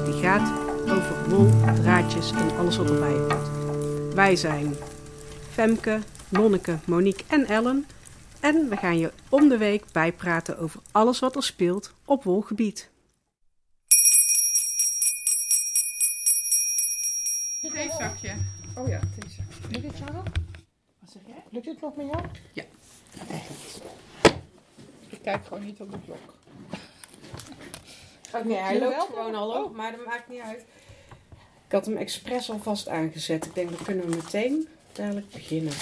[0.00, 4.14] podcast die gaat over wol, draadjes en alles wat erbij hoort.
[4.14, 4.74] Wij zijn
[5.50, 7.86] Femke, Nonneke, Monique en Ellen.
[8.40, 12.90] En we gaan je om de week bijpraten over alles wat er speelt op wolgebied.
[17.60, 18.36] Theezakje.
[18.76, 19.68] Oh ja, theezakje.
[19.70, 20.24] Lukt het jou nog?
[21.00, 21.44] Wat zeg jij?
[21.50, 22.24] Lukt het nog met jou?
[22.52, 22.64] Ja.
[23.30, 23.82] Echt.
[25.08, 26.38] Ik kijk gewoon niet op de klok.
[28.34, 29.76] Oké, hij Jawel, loopt gewoon al op, Oh.
[29.76, 30.64] maar dat maakt niet uit.
[31.66, 33.44] Ik had hem expres alvast aangezet.
[33.46, 35.72] Ik denk, dan kunnen we meteen dadelijk beginnen.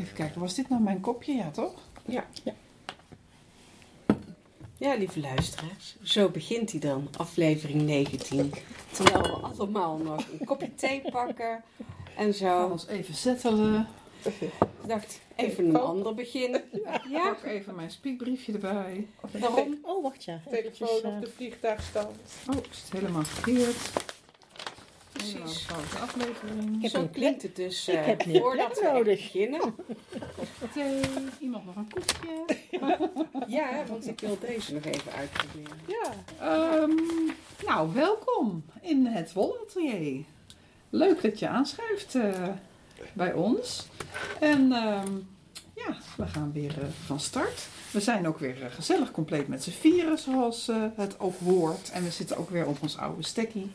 [0.00, 1.32] Even kijken, was dit nou mijn kopje?
[1.34, 1.72] Ja, toch?
[2.06, 2.24] Ja.
[4.76, 5.96] Ja, lieve luisteraars.
[6.02, 8.52] Zo begint hij dan, aflevering 19.
[8.92, 11.62] Terwijl we allemaal nog een kopje thee pakken
[12.16, 12.46] en zo.
[12.46, 13.86] gaan ons even settelen.
[14.40, 16.60] Ik dacht, even een ander begin.
[17.10, 19.06] Ja, Pak even mijn spiekbriefje erbij.
[19.32, 19.78] daarom.
[19.82, 20.40] Oh, wacht ja.
[20.50, 22.16] Telefoon Eventjes, op de vliegtuigstand.
[22.50, 23.76] Oh, is het helemaal verkeerd.
[25.12, 25.66] Precies.
[26.00, 26.76] aflevering.
[26.76, 29.18] Ik heb Zo klinkt het dus Ik eh, heb meer voordat plek we nodig.
[29.18, 29.60] beginnen.
[30.74, 31.00] Thee.
[31.40, 32.44] Iemand nog een koekje.
[33.46, 35.76] Ja, want ik wil deze nog even uitproberen.
[35.86, 36.12] Ja.
[36.40, 36.94] Ehm,
[37.66, 40.24] nou, welkom in het Wollenatelier.
[40.90, 42.48] Leuk dat je aanschuift eh,
[43.12, 43.86] bij ons.
[44.40, 45.12] En ehm,
[45.78, 47.68] ja, we gaan weer eh, van start.
[47.90, 51.90] We zijn ook weer eh, gezellig compleet met z'n vieren, zoals eh, het ook hoort.
[51.90, 53.70] En we zitten ook weer op ons oude stekkie.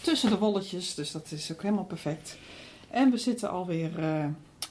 [0.00, 2.38] Tussen de wolletjes, dus dat is ook helemaal perfect.
[2.90, 3.90] En we zitten alweer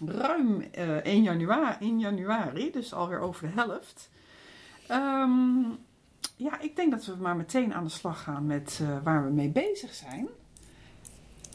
[0.05, 4.09] ruim eh 1 januari, in januari, dus alweer over de helft.
[4.87, 5.61] Ehm,
[6.35, 9.49] ja, ik denk dat we maar meteen aan de slag gaan met waar we mee
[9.49, 10.27] bezig zijn.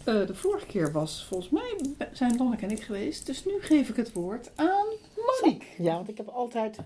[0.04, 1.76] Eh, de vorige keer was volgens mij
[2.12, 3.26] zijn Lonneke en ik geweest.
[3.26, 5.66] Dus nu geef ik het woord aan Monique.
[5.82, 6.78] Ja, want ik heb altijd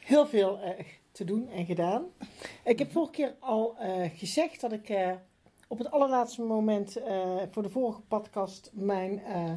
[0.00, 2.04] heel veel eh, te doen en gedaan.
[2.64, 5.10] Ik heb vorige keer al eh, gezegd dat ik eh,
[5.68, 9.52] op het allerlaatste moment eh, voor de vorige podcast mijn eh,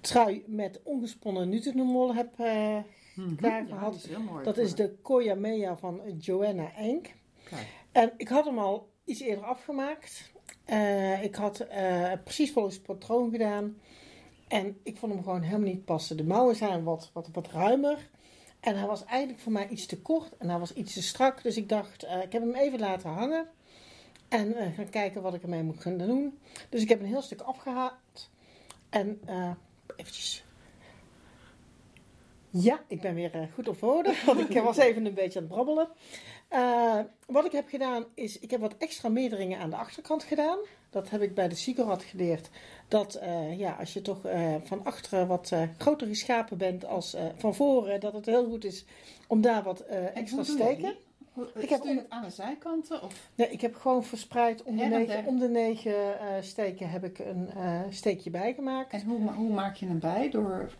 [0.00, 2.76] trui met ongesponnen Nutenmol heb eh,
[3.36, 3.92] klaar Ja, gehad.
[3.92, 4.44] die is heel mooi.
[4.44, 7.14] Dat is de Koya Mea van Joanna Enk.
[7.48, 7.66] Kijk.
[7.92, 10.30] En ik had hem al iets eerder afgemaakt.
[10.68, 13.76] Eh, ik had eh, precies volgens het patroon gedaan.
[14.48, 16.16] En ik vond hem gewoon helemaal niet passen.
[16.16, 18.08] De mouwen zijn wat, wat, wat ruimer.
[18.60, 21.42] En hij was eigenlijk voor mij iets te kort en hij was iets te strak.
[21.42, 23.48] Dus ik dacht, eh, ik heb hem even laten hangen.
[24.28, 26.38] En eh, gaan kijken wat ik ermee moet gaan doen.
[26.68, 28.30] Dus ik heb een heel stuk afgehaald.
[28.90, 29.20] En
[29.96, 30.44] eventjes...
[32.50, 34.14] Ja, ik ben weer eh, goed op orde.
[34.26, 35.88] Want ik was even een beetje aan het brabbelen.
[36.48, 40.58] Eh, wat ik heb gedaan is, ik heb wat extra meerderingen aan de achterkant gedaan.
[40.90, 42.50] Dat heb ik bij de Sigurd geleerd.
[42.88, 44.20] Dat eh, ja, als je toch
[44.62, 48.84] van achteren wat groter geschapen bent als van voren, dat het heel goed is
[49.26, 49.80] om daar wat
[50.14, 50.96] extra je steken.
[51.54, 53.02] Ik heb het aan de zijkanten?
[53.02, 53.30] Of?
[53.34, 55.94] Nee, ik heb gewoon verspreid om de negen, om de negen
[56.40, 57.48] steken heb ik een
[57.90, 58.92] steekje bijgemaakt.
[58.92, 60.30] En hoe, hoe maak je hem bij?
[60.30, 60.70] Door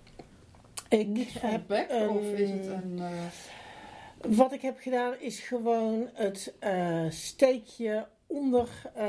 [0.88, 2.98] Ik heb een- Of is het een...
[2.98, 3.10] eh,
[4.36, 9.02] Wat ik heb gedaan is gewoon het eh, steekje onder eh,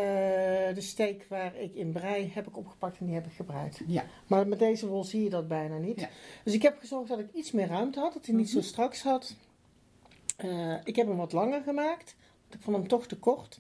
[0.76, 3.80] de steek waar ik in brei heb ik opgepakt en die heb ik gebruikt.
[3.88, 4.06] Ja.
[4.28, 6.00] Maar met deze wol zie je dat bijna niet.
[6.00, 6.10] Ja.
[6.44, 8.56] Dus ik heb gezorgd dat ik iets meer ruimte had, dat hij niet Mhm.
[8.56, 9.36] zo strak zat.
[10.38, 13.60] Eh, ik heb hem wat langer gemaakt, want ik vond hem toch te kort.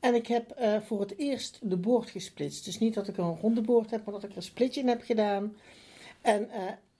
[0.00, 0.56] En ik heb
[0.86, 2.64] voor het eerst de boord gesplitst.
[2.64, 4.88] Dus niet dat ik een ronde boord heb, maar dat ik er een splitje in
[4.88, 5.56] heb gedaan.
[6.22, 6.48] En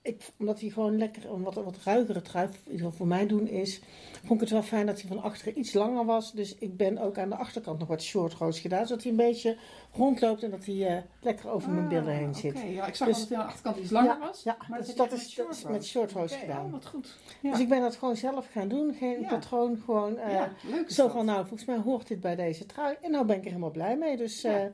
[0.09, 2.49] ik, omdat hij gewoon lekker een wat, wat ruigere trui,
[2.91, 3.81] voor mij doen is,
[4.13, 6.33] vond ik het wel fijn dat hij van achteren iets langer was.
[6.33, 9.17] Dus ik ben ook aan de achterkant nog wat short roos gedaan, zodat hij een
[9.19, 9.57] beetje
[9.93, 12.55] rondloopt en dat hij eh, lekker over mijn billen heen Ah, zit.
[12.57, 14.43] Oké, ja, ik zag Dus- dat hij aan de achterkant iets langer Ja, was.
[14.43, 16.65] ja, maar dus dat is- dat is met short roos Oké, gedaan.
[16.67, 17.17] oh, wat goed.
[17.43, 17.51] Ja.
[17.51, 19.29] Dus ik ben dat gewoon zelf gaan doen, geen Ja.
[19.29, 22.97] patroon, gewoon eh, ja, leuk zo van nou, volgens mij hoort dit bij deze trui.
[23.03, 24.59] En nou ben ik er helemaal blij mee, dus Ja.
[24.59, 24.67] eh,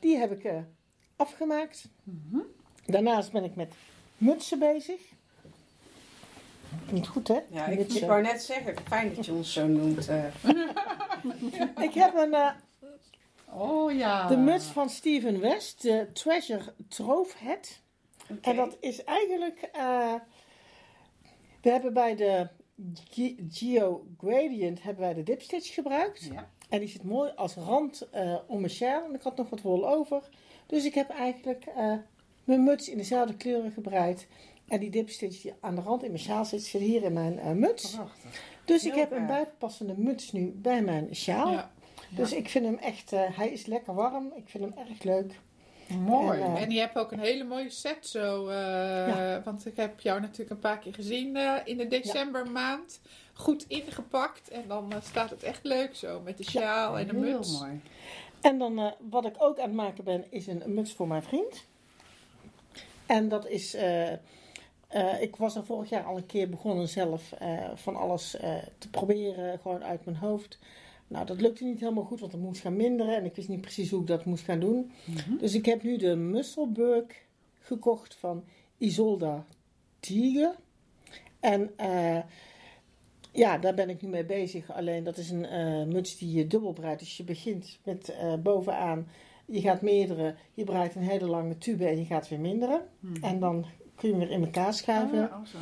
[0.00, 0.52] die heb ik
[1.16, 1.88] afgemaakt.
[2.02, 2.38] Mhm.
[2.86, 3.74] Daarnaast ben ik met
[4.18, 5.00] mutsen bezig.
[6.90, 7.38] Niet goed hè?
[7.50, 8.06] Ja, ik, ik Mutsen.
[8.08, 10.08] wou net zeggen, fijn dat je ons zo noemt.
[10.08, 10.24] eh.
[11.86, 12.50] Ik heb een, eh,
[13.52, 14.26] Oh ja.
[14.28, 17.80] de muts van Steven West, de Treasure Trove Hat.
[18.40, 19.60] En dat is eigenlijk.
[19.72, 20.14] eh,
[21.62, 22.48] we hebben bij de
[23.10, 26.22] Ge- Geo Gradient hebben wij de dipstitch gebruikt.
[26.32, 26.48] Ja.
[26.68, 29.04] En die zit mooi als rand eh, om mijn sjaal.
[29.04, 30.22] En ik had nog wat wol over.
[30.66, 31.92] Dus ik heb eigenlijk eh,
[32.46, 34.26] mijn muts in dezelfde kleuren gebreid.
[34.68, 37.38] En die dipstitch die aan de rand in mijn sjaal zit, zit hier in mijn
[37.38, 37.90] eh, muts.
[37.94, 38.30] Prachtig.
[38.64, 41.50] Dus ik Heel heb een bijpassende muts nu bij mijn sjaal.
[41.52, 41.70] Ja.
[42.10, 44.32] Dus ik vind hem echt, eh, hij is lekker warm.
[44.36, 45.40] Ik vind hem erg leuk.
[46.00, 46.40] Mooi.
[46.40, 48.48] En, eh, En je hebt ook een hele mooie set zo.
[48.48, 53.00] eh, Want ik heb jou natuurlijk een paar keer gezien eh, in de decembermaand.
[53.34, 54.48] goed ingepakt.
[54.48, 56.20] En dan staat het echt leuk zo.
[56.20, 57.58] Met de sjaal en de Heel muts.
[57.60, 57.80] mooi.
[58.40, 61.22] En dan eh, wat ik ook aan het maken ben, is een muts voor mijn
[61.22, 61.64] vriend.
[63.06, 63.74] En dat is.
[63.74, 68.30] eh, eh, ik was er vorig jaar al een keer begonnen zelf eh, van alles
[68.78, 70.58] te proberen, gewoon uit mijn hoofd.
[71.08, 73.60] Nou, dat lukte niet helemaal goed, want het moest gaan minderen en ik wist niet
[73.60, 74.90] precies hoe ik dat moest gaan doen.
[75.04, 75.36] Mhm.
[75.36, 77.04] Dus ik heb nu de Musselburg
[77.58, 78.44] gekocht van
[78.78, 79.46] Isolda
[80.00, 80.54] Tiege.
[81.40, 81.70] En
[83.32, 84.70] ja, daar ben ik nu mee bezig.
[84.72, 87.00] Alleen dat is een muts die je dubbel breidt.
[87.00, 89.08] Dus je begint met bovenaan,
[89.46, 92.80] je gaat meerdere, je breidt een hele lange tube en je gaat weer minderen.
[93.00, 93.24] Mhm.
[93.24, 93.64] En dan
[93.94, 95.30] kun je hem weer in elkaar schuiven.
[95.30, 95.58] Ah, oh, zo.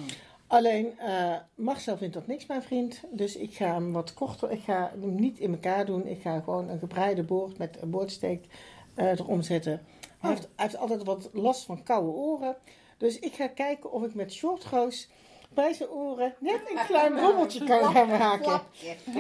[0.47, 3.01] Alleen, eh, Marcel vindt dat niks, mijn vriend.
[3.11, 6.07] Dus ik ga hem wat korter, ik ga hem niet in elkaar doen.
[6.07, 8.47] Ik ga gewoon een gebreide boord met een boordsteek
[8.95, 9.81] eh, erom zetten.
[10.19, 12.57] Hij, heeft, hij heeft altijd wat last van koude oren.
[12.99, 15.09] Dus ik ga kijken of ik met shortgoos
[15.55, 18.61] bij zijn oren net een klein bobbeltje kan gaan maken.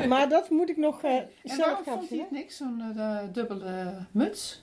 [0.08, 2.20] Maar dat moet ik nog En zelf gaan zien.
[2.20, 4.62] het niks, zo'n eh, dubbele muts?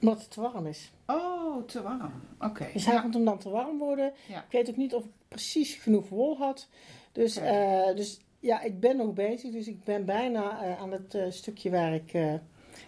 [0.00, 0.92] Omdat het te warm is.
[1.06, 2.12] Oh, te warm.
[2.40, 2.66] Oké.
[2.72, 3.00] Dus hij Ja.
[3.00, 4.12] vond hem dan te warm worden.
[4.28, 4.38] Ja.
[4.38, 6.68] Ik weet ook niet of ik precies genoeg wol had.
[7.12, 9.52] Dus, eh, dus ja, ik ben nog bezig.
[9.52, 12.12] Dus ik ben bijna aan het stukje waar ik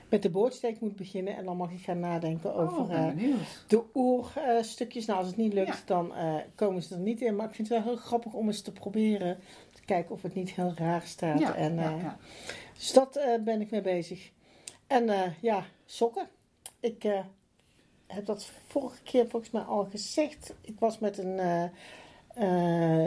[0.08, 1.36] met de boordsteek moet beginnen.
[1.36, 3.12] En dan mag ik gaan nadenken Oh, over eh,
[3.66, 5.06] de oerstukjes.
[5.06, 5.82] nou, als het niet lukt, Ja.
[5.86, 7.36] dan eh, komen ze er niet in.
[7.36, 9.38] Maar ik vind het wel heel grappig om eens te proberen.
[9.72, 11.38] Te kijken of het niet heel raar staat.
[11.38, 12.18] Ja, en, ja, eh, ja.
[12.74, 14.30] Dus dat ben ik mee bezig.
[14.86, 16.28] En ja, sokken.
[16.80, 17.02] Ik
[18.06, 20.54] heb dat vorige keer volgens mij al gezegd.
[20.60, 21.38] Ik was met een.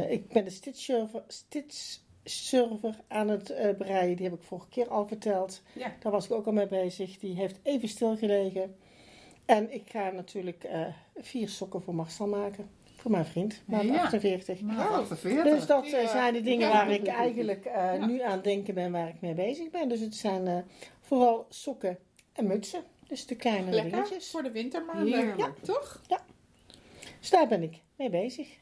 [0.09, 0.89] ik ben de stitch
[1.27, 4.15] stitch server aan het eh, breien.
[4.15, 5.61] Die heb ik vorige keer al verteld.
[5.73, 5.95] Ja.
[5.99, 7.17] Daar was ik ook al mee bezig.
[7.19, 8.75] Die heeft even stilgelegen.
[9.45, 10.85] En ik ga natuurlijk eh,
[11.17, 12.69] vier sokken voor Marcel maken.
[12.95, 14.01] Voor mijn vriend, maat Ja.
[14.01, 14.61] 48.
[14.61, 14.97] Nou, Oh.
[14.97, 15.43] 48.
[15.55, 16.07] Dus dat eh, Ja.
[16.07, 16.73] zijn de dingen Ja.
[16.73, 18.05] waar ik eigenlijk eh, Ja.
[18.05, 19.89] nu aan denken ben, waar ik mee bezig ben.
[19.89, 20.57] Dus het zijn eh,
[20.99, 21.97] vooral sokken
[22.33, 22.83] en mutsen.
[23.07, 24.29] Dus de kleine Lekker dingetjes.
[24.31, 25.37] voor de wintermaanden.
[25.37, 26.01] Ja, toch?
[27.19, 28.57] Dus daar ben ik mee bezig.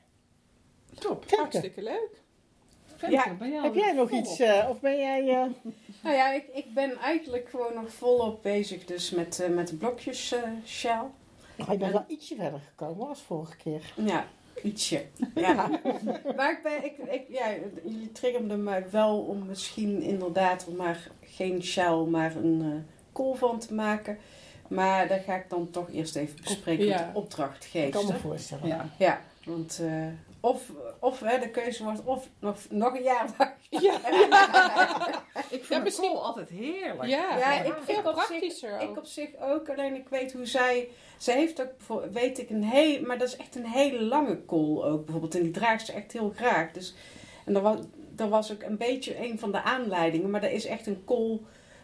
[0.99, 1.25] Top.
[1.31, 2.21] Hartstikke leuk.
[2.99, 3.33] Femke, Ja.
[3.39, 5.19] ben jij heb jij nog iets, eh, of ben jij...
[5.29, 5.45] eh,
[6.03, 9.75] Nou ja, ik, ik ben eigenlijk gewoon nog volop bezig dus met, eh, met de
[9.75, 11.01] blokjes eh shell.
[11.71, 13.93] ik ben wel ietsje verder gekomen als vorige keer.
[13.95, 14.25] Ja,
[14.63, 15.05] ietsje.
[15.35, 15.69] Ja.
[16.35, 17.45] maar ik ben, ik, ik, ja,
[17.83, 23.33] jullie triggerden me wel om misschien inderdaad er maar geen shell, maar een eh kool
[23.35, 24.17] van te maken.
[24.67, 26.89] Maar daar ga ik dan toch eerst even bespreken Ja.
[26.91, 28.19] met de Ik kan me opdrachtgever.
[28.19, 28.67] voorstellen.
[28.67, 28.89] Ja.
[28.97, 30.07] Ja, want eh,
[30.41, 33.93] of, of hè, de keuze wordt of nog, nog een jaar Ja,
[35.49, 37.09] Ik vind Ja, ja, misschien- altijd heerlijk.
[37.09, 38.97] ja, Ja, ik ik- veel zich- praktischer Ik ook.
[38.97, 40.89] op zich ook, alleen ik weet hoe zij...
[41.17, 43.01] Zij heeft ook, voor- weet ik, een heel...
[43.01, 45.35] Maar dat is echt een hele lange kool ook bijvoorbeeld.
[45.35, 46.71] En die draagt ze echt heel graag.
[46.71, 46.93] Dus,
[47.45, 47.77] en dat was,
[48.15, 50.29] dat was ook een beetje een van de aanleidingen.
[50.29, 51.41] Maar dat is echt een kool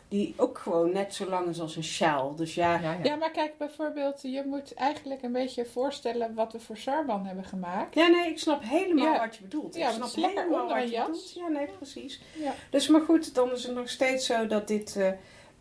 [0.08, 2.36] die ook gewoon net zo lang is als een sjaal.
[2.36, 3.04] Dus ja, Ja, ja.
[3.04, 7.46] Ja, maar kijk bijvoorbeeld, je moet eigenlijk een beetje voorstellen wat we voor Sarban hebben
[7.46, 7.96] gemaakt.
[7.96, 9.20] Ja, nee, ik snap helemaal Ja.
[9.20, 9.76] wat je bedoelt.
[9.76, 11.06] Ja, ik snap het is lekker helemaal onder wat je jas.
[11.08, 11.34] bedoelt.
[11.34, 12.22] Ja, nee, precies.
[12.40, 12.54] Ja.
[12.70, 15.08] Dus maar goed, dan is het nog steeds zo dat dit eh,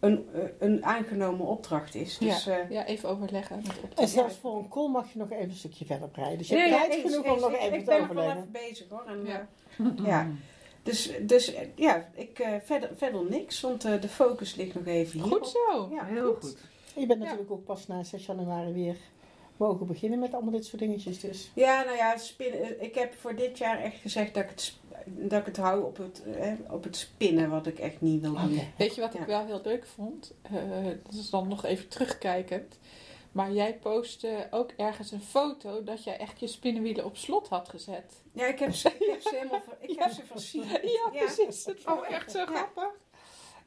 [0.00, 2.18] een, eh, een aangenomen opdracht is.
[2.18, 5.44] Dus, eh, Ja, even overleggen met En zelfs voor een kool mag je nog even
[5.50, 6.38] een stukje verder breiden.
[6.38, 8.08] Dus je ja, hebt ja, tijd genoeg om nog Ik- even ik te ben nog
[8.08, 8.48] wel overleggen.
[8.54, 9.04] even bezig hoor.
[9.06, 9.46] En, Ja.
[9.78, 10.26] eh, ja.
[10.84, 15.20] Dus, dus ja, ik, eh, verder, verder niks, want eh, de focus ligt nog even
[15.22, 15.32] hier.
[15.32, 15.88] Goed zo.
[15.92, 16.56] Ja, Heel goed.
[16.96, 17.24] Je bent Ja.
[17.24, 18.96] natuurlijk ook pas na 6 januari weer
[19.56, 21.20] mogen beginnen met allemaal dit soort dingetjes.
[21.20, 21.50] Dus.
[21.54, 24.74] Ja, nou ja, spinnen, eh, ik heb voor dit jaar echt gezegd dat ik het,
[25.06, 28.34] dat ik het hou op het, eh, op het spinnen, wat ik echt niet wil
[28.34, 28.60] doen.
[28.78, 30.32] Weet je wat ik wel heel leuk vond?
[30.42, 30.52] Eh,
[31.02, 32.78] dat is dan nog even terugkijkend.
[33.34, 37.68] Maar jij postte ook ergens een foto dat jij echt je spinnenwielen op slot had
[37.68, 38.22] gezet.
[38.32, 40.02] Ja, ik heb ze, ik heb ze helemaal ver- ik Ja.
[40.04, 40.70] heb ze versierd.
[40.82, 41.64] Ja, precies.
[41.64, 42.88] Dat vond ik echt zo grappig.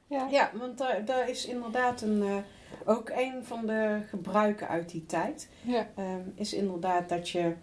[0.07, 0.27] Ja.
[0.31, 2.37] Ja, want daar, daar is inderdaad een, eh,
[2.85, 5.49] ook een van de gebruiken uit die tijd.
[5.61, 5.89] Ja.
[5.95, 7.53] ehm, is inderdaad dat je,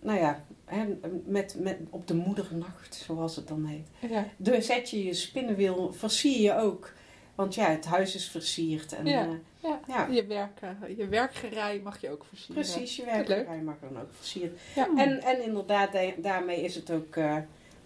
[0.00, 0.84] nou ja, hè,
[1.24, 3.88] met, met, op de moedernacht, zoals het dan heet.
[4.10, 4.24] Ja.
[4.36, 6.92] De zet je je spinnenwiel, versier je ook.
[7.34, 8.92] Want ja, het huis is versierd.
[8.92, 9.22] En, Ja.
[9.22, 9.28] eh,
[9.62, 9.80] Ja.
[9.88, 10.06] Ja.
[10.06, 12.54] Je, werk, eh, je werkgerei mag je ook versieren.
[12.62, 13.26] precies, je Leuk.
[13.46, 14.60] werk mag dan ook versierd.
[14.74, 14.88] Ja.
[14.96, 17.36] En, en inderdaad, da- daarmee is het ook eh,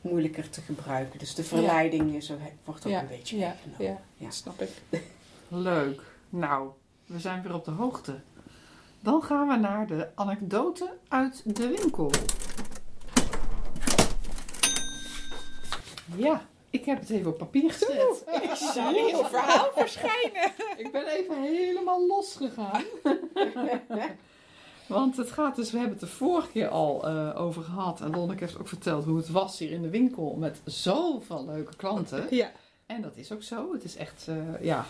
[0.00, 1.18] moeilijker te gebruiken.
[1.18, 3.00] Dus de verleiding is ook, wordt ook Ja.
[3.00, 3.46] een beetje Ja.
[3.48, 3.84] weggenomen.
[3.86, 4.30] Ja, Ja.
[4.30, 4.70] snap ik.
[5.48, 6.02] Leuk.
[6.28, 6.70] Nou,
[7.06, 8.20] we zijn weer op de hoogte.
[9.00, 12.10] Dan gaan we naar de anekdote uit de winkel.
[16.16, 18.24] Ja, ik heb het even op papier gezet.
[18.42, 20.52] Ik zou een heel verhaal verschijnen.
[20.76, 22.84] Ik ben even helemaal losgegaan.
[24.86, 28.00] Want het gaat dus, we hebben het de vorige keer al eh, over gehad.
[28.00, 31.76] En Lonneke heeft ook verteld hoe het was hier in de winkel met zoveel leuke
[31.76, 32.26] klanten.
[32.30, 32.52] Ja.
[32.86, 33.72] En dat is ook zo.
[33.72, 34.86] Het is echt, eh, ja,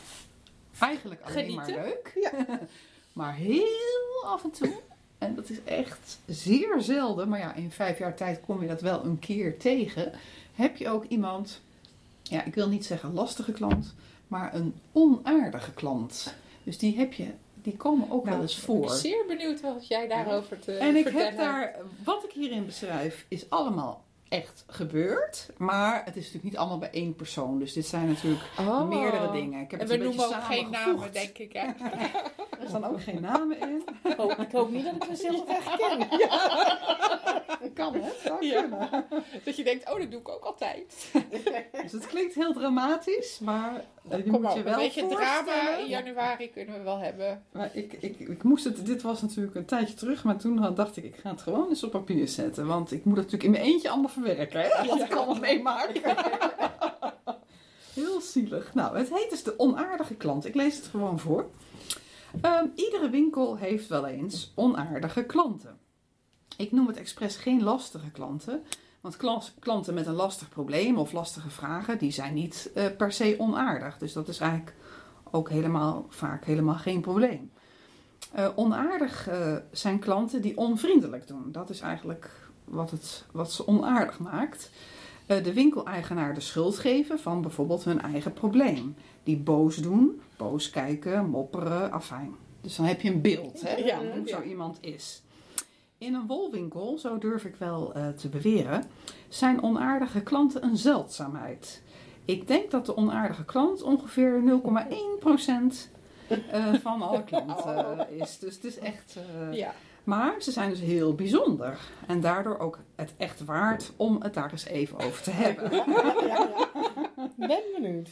[0.78, 2.30] eigenlijk alleen maar leuk.
[3.12, 4.80] maar heel af en toe.
[5.18, 7.28] En dat is echt zeer zelden.
[7.28, 10.12] Maar ja, in vijf jaar tijd kom je dat wel een keer tegen.
[10.54, 11.60] Heb je ook iemand,
[12.28, 13.94] ja, ik wil niet zeggen lastige klant,
[14.28, 16.34] maar een onaardige klant.
[16.64, 17.26] Dus die heb je,
[17.62, 18.80] die komen ook Nou, wel eens Ik voor.
[18.86, 22.66] ben zeer benieuwd wat jij daarover te En ik vertellen heb daar, wat ik hierin
[22.66, 25.46] beschrijf, is allemaal echt gebeurd.
[25.56, 27.58] Maar het is natuurlijk niet allemaal bij één persoon.
[27.58, 28.88] Dus dit zijn natuurlijk Oh.
[28.88, 29.60] meerdere dingen.
[29.60, 31.52] Ik heb En het we een beetje noemen ook geen namen, denk ik.
[31.52, 31.66] Hè?
[32.62, 33.84] Er staan ook geen namen in.
[34.16, 36.08] Oh, ik hoop niet dat ik mezelf herken.
[37.74, 38.10] Kan hè?
[38.24, 38.60] Zou Ja.
[38.60, 39.06] kunnen.
[39.44, 41.10] Dat je denkt, oh, dat doe ik ook altijd.
[41.82, 46.50] Dus het klinkt heel dramatisch, maar Kom moet je een wel beetje drama in januari
[46.50, 47.42] kunnen we wel hebben.
[47.52, 50.76] Maar ik, ik, ik moest het, dit was natuurlijk een tijdje terug, maar toen had-
[50.76, 52.66] dacht ik, ik ga het gewoon eens op papier zetten.
[52.66, 54.86] Want ik moet het natuurlijk in mijn eentje allemaal verwerken, hè?
[54.86, 55.90] Wat ik allemaal meemaak.
[57.94, 58.74] Heel zielig.
[58.74, 60.46] Nou, het heet dus de onaardige klant.
[60.46, 61.50] Ik lees het gewoon voor.
[62.40, 65.78] Ehm, iedere winkel heeft wel eens onaardige klanten.
[66.56, 68.62] Ik noem het expres geen lastige klanten.
[69.16, 73.34] Want klanten met een lastig probleem of lastige vragen, die zijn niet eh, per se
[73.38, 73.98] onaardig.
[73.98, 74.74] Dus dat is eigenlijk
[75.30, 77.50] ook helemaal, vaak helemaal geen probleem.
[78.32, 81.52] Eh, onaardig eh, zijn klanten die onvriendelijk doen.
[81.52, 82.30] Dat is eigenlijk
[82.64, 84.70] wat, het, wat ze onaardig maakt.
[85.26, 88.94] De winkeleigenaar de schuld geven van bijvoorbeeld hun eigen probleem.
[89.22, 92.34] Die boos doen, boos kijken, mopperen, afijn.
[92.60, 94.36] Dus dan heb je een beeld hè, Ja, van hoe ja.
[94.36, 95.22] zo iemand is.
[95.98, 98.84] In een wolwinkel, zo durf ik wel eh, te beweren,
[99.28, 101.82] zijn onaardige klanten een zeldzaamheid.
[102.24, 105.90] Ik denk dat de onaardige klant ongeveer 0,1%
[106.28, 108.38] eh, van alle klanten eh, is.
[108.38, 109.18] Dus het is echt.
[109.50, 109.74] Ja.
[110.04, 111.78] Maar ze zijn dus heel bijzonder.
[112.06, 115.70] En daardoor ook het echt waard om het daar eens even over te hebben.
[117.36, 118.08] Ben benieuwd.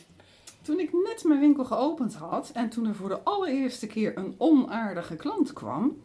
[0.62, 4.34] Toen ik net mijn winkel geopend had en toen er voor de allereerste keer een
[4.38, 5.96] onaardige klant kwam,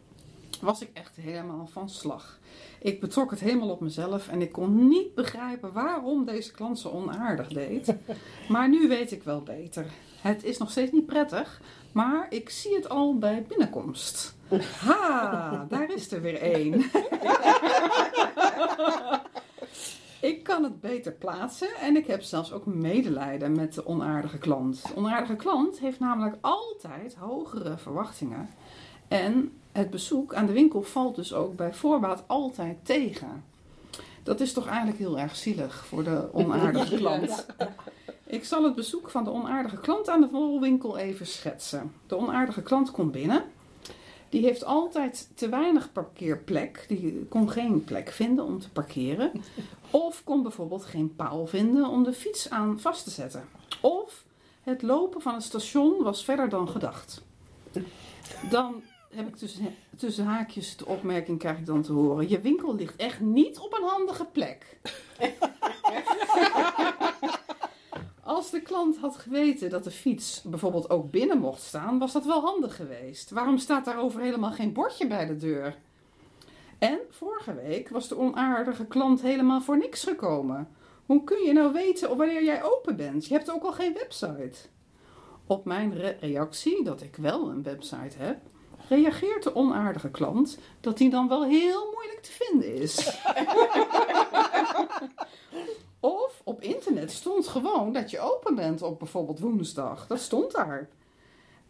[0.61, 2.39] was ik echt helemaal van slag.
[2.79, 6.89] Ik betrok het helemaal op mezelf en ik kon niet begrijpen waarom deze klant zo
[6.89, 7.95] onaardig deed.
[8.49, 9.85] Maar nu weet ik wel beter.
[10.21, 14.35] Het is nog steeds niet prettig, maar ik zie het al bij binnenkomst.
[14.79, 16.83] Ha, daar is er weer één.
[20.21, 24.87] Ik kan het beter plaatsen en ik heb zelfs ook medelijden met de onaardige klant.
[24.87, 28.49] De onaardige klant heeft namelijk altijd hogere verwachtingen.
[29.07, 33.43] En het bezoek aan de winkel valt dus ook bij voorbaat altijd tegen.
[34.23, 37.45] Dat is toch eigenlijk heel erg zielig voor de onaardige klant.
[38.25, 41.93] Ik zal het bezoek van de onaardige klant aan de wolwinkel even schetsen.
[42.07, 43.43] De onaardige klant komt binnen.
[44.29, 46.85] Die heeft altijd te weinig parkeerplek.
[46.87, 49.31] Die kon geen plek vinden om te parkeren.
[49.89, 53.43] Of kon bijvoorbeeld geen paal vinden om de fiets aan vast te zetten.
[53.81, 54.23] Of
[54.61, 57.23] het lopen van het station was verder dan gedacht.
[58.49, 58.81] Dan
[59.15, 62.29] heb ik tussen, tussen haakjes de opmerking krijg ik dan te horen.
[62.29, 64.77] Je winkel ligt echt niet op een handige plek.
[68.23, 72.25] Als de klant had geweten dat de fiets bijvoorbeeld ook binnen mocht staan, was dat
[72.25, 73.29] wel handig geweest.
[73.29, 75.77] Waarom staat daarover helemaal geen bordje bij de deur?
[76.79, 80.67] En vorige week was de onaardige klant helemaal voor niks gekomen.
[81.05, 83.25] Hoe kun je nou weten wanneer jij open bent?
[83.25, 84.57] Je hebt ook al geen website.
[85.47, 88.37] Op mijn re- reactie dat ik wel een website heb,
[88.95, 93.10] reageert de onaardige klant dat die dan wel heel moeilijk te vinden is.
[96.00, 100.07] of op internet stond gewoon dat je open bent op bijvoorbeeld woensdag.
[100.07, 100.89] Dat stond daar.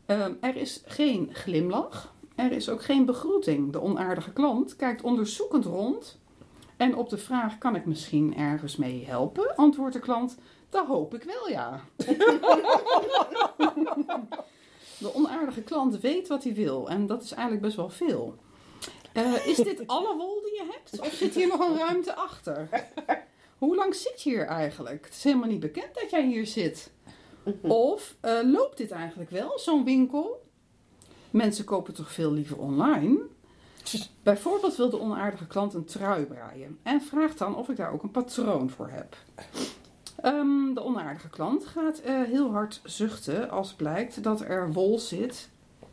[0.05, 2.13] Ehm, er is geen glimlach.
[2.35, 3.71] Er is ook geen begroeting.
[3.71, 6.19] De onaardige klant kijkt onderzoekend rond.
[6.77, 9.55] En op de vraag: kan ik misschien ergens mee helpen?
[9.55, 10.37] Antwoordt de klant:
[10.69, 11.81] dat hoop ik wel, ja.
[15.01, 18.35] De onaardige klant weet wat hij wil en dat is eigenlijk best wel veel.
[19.13, 20.99] Eh, is dit alle wol die je hebt?
[20.99, 22.69] Of zit hier nog een ruimte achter?
[23.57, 25.05] Hoe lang zit je hier eigenlijk?
[25.05, 26.91] Het is helemaal niet bekend dat jij hier zit.
[27.61, 30.45] Of eh, loopt dit eigenlijk wel, zo'n winkel?
[31.29, 33.19] Mensen kopen toch veel liever online?
[34.23, 38.03] Bijvoorbeeld wil de onaardige klant een trui breien en vraagt dan of ik daar ook
[38.03, 39.15] een patroon voor heb.
[40.21, 45.49] Ehm, de onaardige klant gaat eh, heel hard zuchten als blijkt dat er wol zit,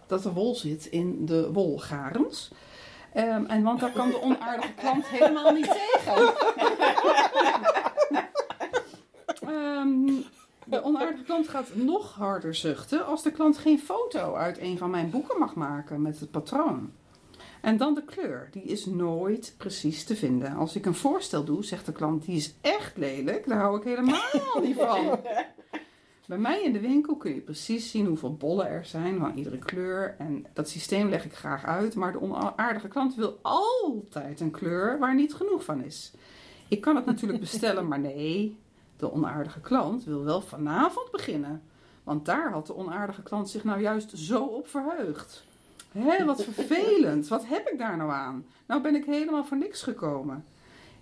[0.06, 2.50] dat er wol zit in de wolgarens.
[3.12, 6.32] Ehm, en want daar kan de onaardige klant helemaal niet tegen.
[9.48, 10.10] Ehm,
[10.64, 14.90] de onaardige klant gaat nog harder zuchten als de klant geen foto uit een van
[14.90, 16.92] mijn boeken mag maken met het patroon.
[17.60, 18.48] En dan de kleur.
[18.50, 20.54] Die is nooit precies te vinden.
[20.54, 23.46] Als ik een voorstel doe, zegt de klant, die is echt lelijk.
[23.46, 25.20] Daar hou ik helemaal niet van.
[26.28, 29.58] Bij mij in de winkel kun je precies zien hoeveel bollen er zijn van iedere
[29.58, 30.14] kleur.
[30.18, 31.94] En dat systeem leg ik graag uit.
[31.94, 36.12] Maar de onaardige klant wil altijd een kleur waar niet genoeg van is.
[36.68, 38.58] Ik kan het natuurlijk bestellen, maar nee.
[38.96, 41.62] De onaardige klant wil wel vanavond beginnen.
[42.04, 45.46] Want daar had de onaardige klant zich nou juist zo op verheugd.
[45.98, 47.28] Hé, wat vervelend.
[47.28, 48.46] Wat heb ik daar nou aan?
[48.66, 50.44] Nou ben ik helemaal voor niks gekomen.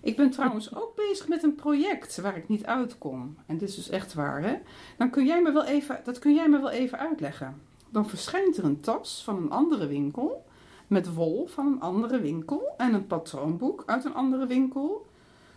[0.01, 3.37] Ik ben trouwens ook bezig met een project waar ik niet uitkom.
[3.47, 4.59] En dit is dus echt waar, hè?
[4.97, 7.61] Dan kun jij me wel even, dat kun jij me wel even uitleggen.
[7.91, 10.45] Dan verschijnt er een tas van een andere winkel.
[10.87, 12.75] Met wol van een andere winkel.
[12.77, 15.06] En een patroonboek uit een andere winkel.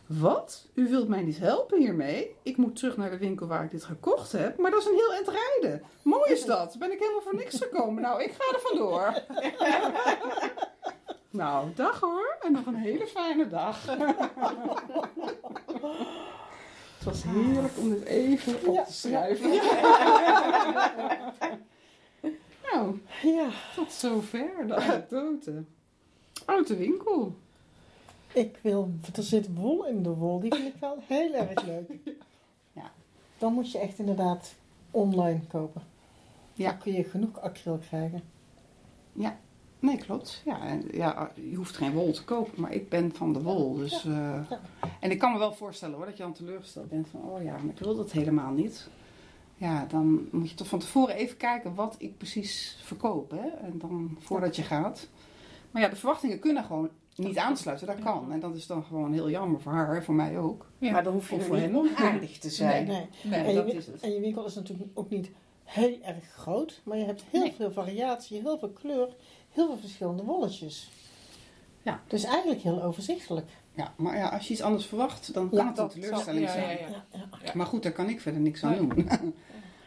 [0.10, 0.66] Wat?
[0.74, 2.36] U wilt mij niet helpen hiermee?
[2.44, 4.58] Ik moet terug naar de winkel waar ik dit gekocht heb.
[4.58, 5.84] Maar dat is een heel eind rijden.
[6.02, 6.76] Mooi is dat.
[6.80, 8.02] Ben ik helemaal voor niks gekomen.
[8.02, 9.14] Nou, ik ga er vandoor.
[11.32, 12.38] Nou, dag hoor.
[12.42, 13.86] En nog een hele fijne dag.
[16.98, 19.50] Het was heerlijk om dit even op te schrijven.
[22.72, 25.64] Nou, Ja, tot zover de anekdote.
[26.46, 27.36] Uit de winkel.
[28.34, 31.92] Ik wil, er zit wol in de wol, die vind ik wel heel erg leuk.
[32.74, 32.92] Ja.
[33.38, 34.56] Dan moet je echt inderdaad
[34.92, 35.82] online kopen.
[36.54, 36.70] Ja.
[36.70, 38.24] Dan kun je genoeg acryl krijgen.
[39.80, 40.42] Nee, klopt.
[40.46, 43.76] Ja, en, ja, je hoeft geen wol te kopen, maar ik ben van de wol.
[43.76, 44.60] Dus, eh, Ja.
[45.00, 47.52] En ik kan me wel voorstellen hoor, dat je dan teleurgesteld bent van, oh ja,
[47.52, 48.90] maar ik wil dat helemaal niet.
[49.56, 53.32] Ja, dan moet je toch van tevoren even kijken wat ik precies verkoop.
[53.32, 53.48] Hè?
[53.48, 55.08] En dan voordat je gaat.
[55.72, 57.88] Maar ja, de verwachtingen kunnen gewoon niet aansluiten.
[57.88, 58.32] Dat kan.
[58.32, 60.66] En dat is dan gewoon heel jammer voor haar, voor mij ook.
[60.78, 60.92] Ja.
[60.92, 61.78] Maar dan hoef je Of voor niet hem.
[61.78, 62.88] onaardig te zijn.
[62.88, 63.06] Nee.
[63.24, 64.02] Nee, En, je, dat win- is het.
[64.02, 65.32] en je winkel is natuurlijk ook niet
[65.64, 67.54] heel erg groot, maar je hebt heel Nee.
[67.58, 69.08] veel variatie, heel veel kleur,
[69.50, 70.90] heel veel verschillende wolletjes.
[71.82, 72.02] Ja.
[72.08, 73.48] Dus eigenlijk heel overzichtelijk.
[73.76, 76.46] Ja, maar ja, als je iets anders verwacht, dan Ja, kan het een zal- teleurstelling
[76.46, 76.64] ja, zijn.
[76.64, 76.88] ja, ja.
[76.88, 77.28] Ja, ja.
[77.44, 77.52] Ja.
[77.56, 78.80] Maar goed, daar kan ik verder niks aan Nee.
[78.80, 79.10] doen.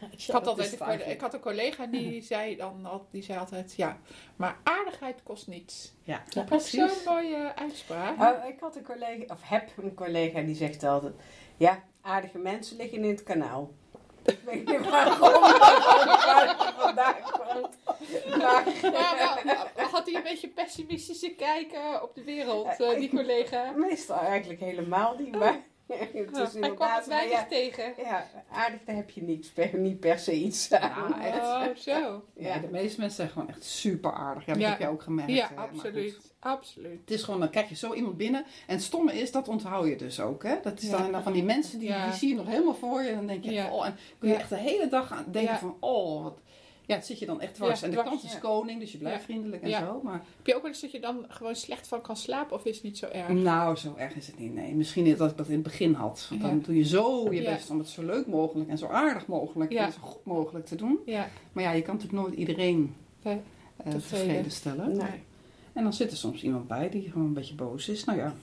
[0.11, 3.23] Ik, Ik had, altijd het een ik had een collega die zei, dan, al- die
[3.23, 3.97] zei altijd, ja,
[4.35, 5.93] maar aardigheid kost niets.
[6.03, 8.43] Ja, Ja, Dat is zo'n mooie uitspraak.
[8.47, 11.13] Ik had een collega, of heb een collega die zegt altijd:
[11.57, 13.71] Ja, aardige mensen liggen in het kanaal.
[14.23, 17.77] Ik weet niet waarom waar het vandaan komt.
[18.37, 19.37] Maar, Ja,
[19.75, 23.71] wel, had hij een beetje pessimistische kijk eh, op de wereld, eh, die collega?
[23.75, 27.93] meestal eigenlijk helemaal niet, maar het is Hij kwam het weinig ja, tegen.
[27.97, 31.09] ja, aardig, daar heb je niet per, niet per se iets aan.
[31.21, 31.39] Ja, echt.
[31.41, 32.23] Oh, zo.
[32.35, 34.45] Ja, de meeste mensen zijn gewoon echt super aardig.
[34.45, 34.69] Ja, dat Ja.
[34.69, 35.31] heb je ook gemerkt.
[35.31, 35.69] Ja, hè, goed.
[35.69, 36.31] absoluut.
[36.39, 36.99] Absoluut.
[37.01, 38.45] Het is gewoon, dan krijg je zo iemand binnen.
[38.67, 40.43] En het stomme is, dat onthoud je dus ook.
[40.43, 40.55] Hè?
[40.63, 41.07] Dat is Ja.
[41.09, 42.05] dan van die mensen, die, Ja.
[42.05, 43.09] die zie je nog helemaal voor je.
[43.09, 43.71] En dan denk je, Ja.
[43.73, 44.39] oh, en kun je Ja.
[44.39, 45.59] echt de hele dag aan denken Ja.
[45.59, 46.39] van, oh, wat...
[46.95, 47.79] Ja, zit je dan echt dwars.
[47.79, 50.01] Ja, en de dwars, klant is koning, dus je blijft vriendelijk en zo.
[50.03, 52.65] Maar Heb je ook wel eens dat je dan gewoon slecht van kan slapen of
[52.65, 53.27] is het niet zo erg?
[53.27, 54.53] nou, zo erg is het niet.
[54.53, 56.27] Nee, misschien is dat ik dat in het begin had.
[56.29, 59.27] Want dan doe je zo je best om het zo leuk mogelijk en zo aardig
[59.27, 60.99] mogelijk en zo goed mogelijk te doen.
[61.51, 63.35] Maar ja, je kan natuurlijk nooit iedereen eh,
[63.89, 64.51] tevreden.
[64.51, 64.97] stellen.
[64.97, 65.23] Nee.
[65.73, 68.03] En dan zit er soms iemand bij die gewoon een beetje boos is.
[68.03, 68.33] Nou ja.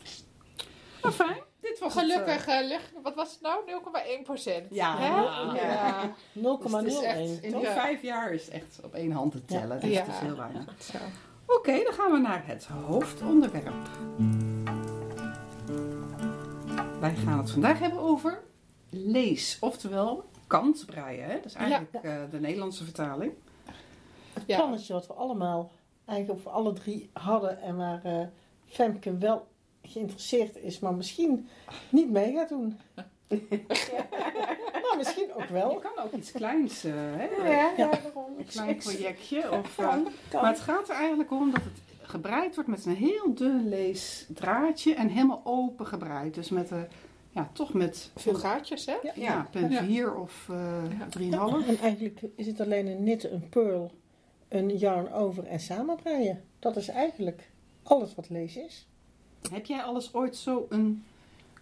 [1.03, 1.49] Maar fijn.
[1.71, 3.65] Dit was het, eh, Gelukkig, eh, leg- wat was het nou?
[3.67, 4.67] 0,1 procent.
[4.71, 4.99] Ja.
[4.99, 5.07] Hè?
[5.07, 5.55] Ja.
[5.55, 6.13] ja.
[6.33, 6.85] 0,01.
[6.85, 9.81] Dus in vijf jaar is echt op één hand te tellen.
[9.81, 9.99] Dus Ja.
[10.05, 10.65] het is heel weinig.
[10.79, 10.99] Zo.
[11.47, 13.89] Oké, dan gaan we naar het hoofdonderwerp.
[17.01, 18.43] Wij gaan het vandaag hebben over
[18.91, 21.25] lees, oftewel kantbreien.
[21.25, 21.35] Hè?
[21.35, 23.33] Dat is eigenlijk eh, de Nederlandse vertaling.
[24.33, 24.57] Het Ja.
[24.57, 25.71] plannetje wat we allemaal,
[26.05, 28.21] eigenlijk voor alle drie hadden en waar eh,
[28.67, 29.47] Femke wel
[29.91, 31.49] geïnteresseerd is, maar misschien
[31.89, 32.79] niet mee gaat doen.
[34.83, 35.75] nou, misschien ook Je wel.
[35.79, 37.49] kan ook iets kleins, eh, hè?
[37.51, 38.35] Ja, een daarom.
[38.39, 39.51] Ik- klein projectje.
[39.59, 39.97] Of, eh.
[40.33, 44.95] Maar het gaat er eigenlijk om dat het gebreid wordt met een heel dun leesdraadje
[44.95, 46.35] en helemaal open gebreid.
[46.35, 46.87] Dus met een,
[47.31, 48.97] ja, toch met Veel gaatjes, hè?
[49.03, 49.13] Ja.
[49.15, 49.85] ja, Ja.
[49.85, 51.09] 4 of eh Ja.
[51.63, 51.67] 3,5.
[51.69, 53.91] En eigenlijk is het alleen een knit, een pearl,
[54.49, 56.45] een yarn over en samenbreien.
[56.59, 57.51] Dat is eigenlijk
[57.83, 58.89] alles wat lees is.
[59.51, 61.05] Heb jij alles ooit zo een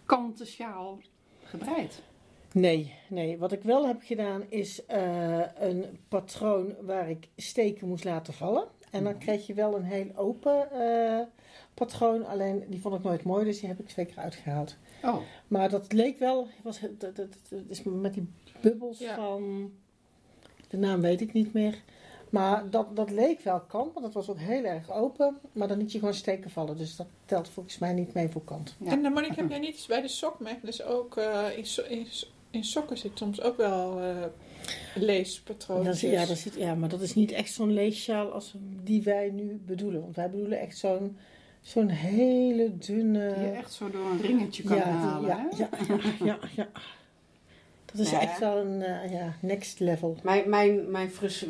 [0.05, 0.99] kanten sjaal
[1.43, 2.01] gebreid?
[2.53, 3.37] Nee, nee.
[3.37, 8.67] Wat ik wel heb gedaan is eh, een patroon waar ik steken moest laten vallen.
[8.91, 11.25] En dan kreeg je wel een heel open eh,
[11.73, 12.25] patroon.
[12.25, 14.75] Alleen die vond ik nooit mooi, dus die heb ik twee keer uitgehaald.
[15.03, 18.27] Oh, Maar dat leek wel, was, het- dat, dat, dat is met die
[18.61, 19.15] bubbels Ja.
[19.15, 19.71] van,
[20.67, 21.81] de naam weet ik niet meer.
[22.29, 25.37] Maar dat, dat leek wel kant, want dat was ook heel erg open.
[25.51, 28.43] Maar dan liet je gewoon steken vallen, dus dat telt volgens mij niet mee voor
[28.43, 28.75] kant.
[28.79, 28.91] Ja.
[28.91, 31.83] En dan Monique, heb jij niet eens bij de sokmerk, dus ook eh, in, so-
[31.83, 34.23] in, so- in sokken zit soms ook wel eh
[34.95, 35.83] leespatroon.
[35.83, 39.61] Ja, daar zit, ja, maar dat is niet echt zo'n leessjaal als die wij nu
[39.65, 40.01] bedoelen.
[40.01, 41.17] Want wij bedoelen echt zo'n
[41.61, 43.33] zo'n hele dunne...
[43.33, 45.29] Die je echt zo door een ringetje kan ja, halen.
[45.29, 45.57] ja, hè?
[45.57, 46.67] ja, ja, ja, ja.
[47.93, 50.17] Dat is echt wel een eh, ja, next level.
[50.23, 51.45] Mijn, mijn, mijn frus...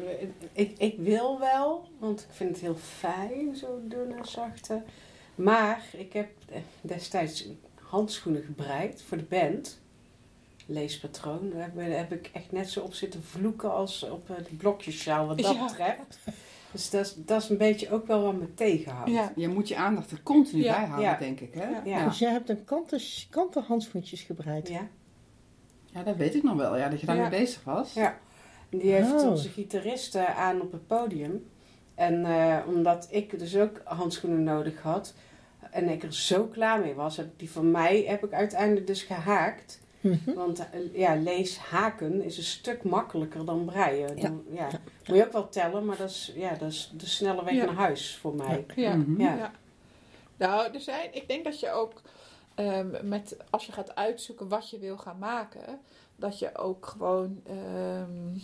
[0.53, 4.81] Ik, ik wil wel, want ik vind het heel fijn, zo dunne, zachte.
[5.35, 6.29] Maar ik heb
[6.81, 7.47] destijds
[7.81, 9.79] handschoenen gebreid voor de band.
[10.65, 11.49] Leespatroon.
[11.49, 15.27] Daar heb, heb ik echt net zo op zitten vloeken als op eh, de blokjessjaal
[15.27, 15.65] wat dat Ja.
[15.65, 16.19] betreft.
[16.71, 19.11] Dus dat is, dat is een beetje ook wel wat me tegenhoudt.
[19.11, 19.31] Ja.
[19.35, 21.17] Je moet je aandacht er continu Ja, bij houden, ja.
[21.17, 21.53] denk ik.
[21.53, 21.69] Hè?
[21.69, 21.81] Ja.
[21.85, 22.05] Ja.
[22.07, 22.99] Dus jij hebt een kanten,
[23.29, 24.67] kanten handschoentjes gebreid.
[24.69, 24.87] Ja.
[25.93, 27.29] Ja, dat weet ik nog wel, ja, dat je daarmee Ja.
[27.29, 27.93] bezig was.
[27.93, 28.17] Ja.
[28.69, 29.29] Die heeft Oh.
[29.29, 31.49] onze gitarist eh, aan op het podium.
[31.95, 35.13] En eh, omdat ik dus ook handschoenen nodig had
[35.71, 38.87] en ik er zo klaar mee was, heb ik die van mij heb ik uiteindelijk
[38.87, 39.81] dus gehaakt.
[40.01, 40.33] Mhm.
[40.33, 44.15] Want eh, ja, lees haken is een stuk makkelijker dan breien.
[44.15, 44.21] Ja.
[44.21, 44.67] Dan, ja.
[45.07, 47.65] Moet je ook wel tellen, maar dat is, ja, dat is de snelle weg Ja.
[47.65, 48.65] naar huis voor mij.
[48.75, 48.95] Ja.
[48.95, 49.21] Mhm.
[49.21, 49.35] Ja.
[49.35, 49.51] Ja.
[50.37, 52.01] Nou, er zijn, ik denk dat je ook
[52.59, 55.79] ehm, met, als je gaat uitzoeken wat je wil gaan maken,
[56.15, 58.37] dat je ook gewoon, ehm,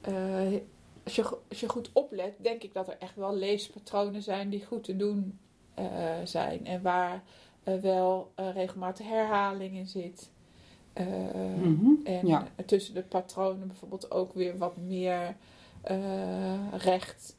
[0.00, 0.60] eh,
[1.04, 4.64] als, je, als je goed oplet, denk ik dat er echt wel leespatronen zijn die
[4.64, 5.38] goed te doen
[5.74, 5.84] eh,
[6.24, 7.22] zijn en waar
[7.80, 10.30] wel eh, regelmatig herhaling in zit.
[10.92, 11.06] Eh,
[11.56, 11.90] Mhm.
[12.04, 12.46] en Ja.
[12.66, 15.36] tussen de patronen bijvoorbeeld ook weer wat meer
[16.72, 17.34] recht.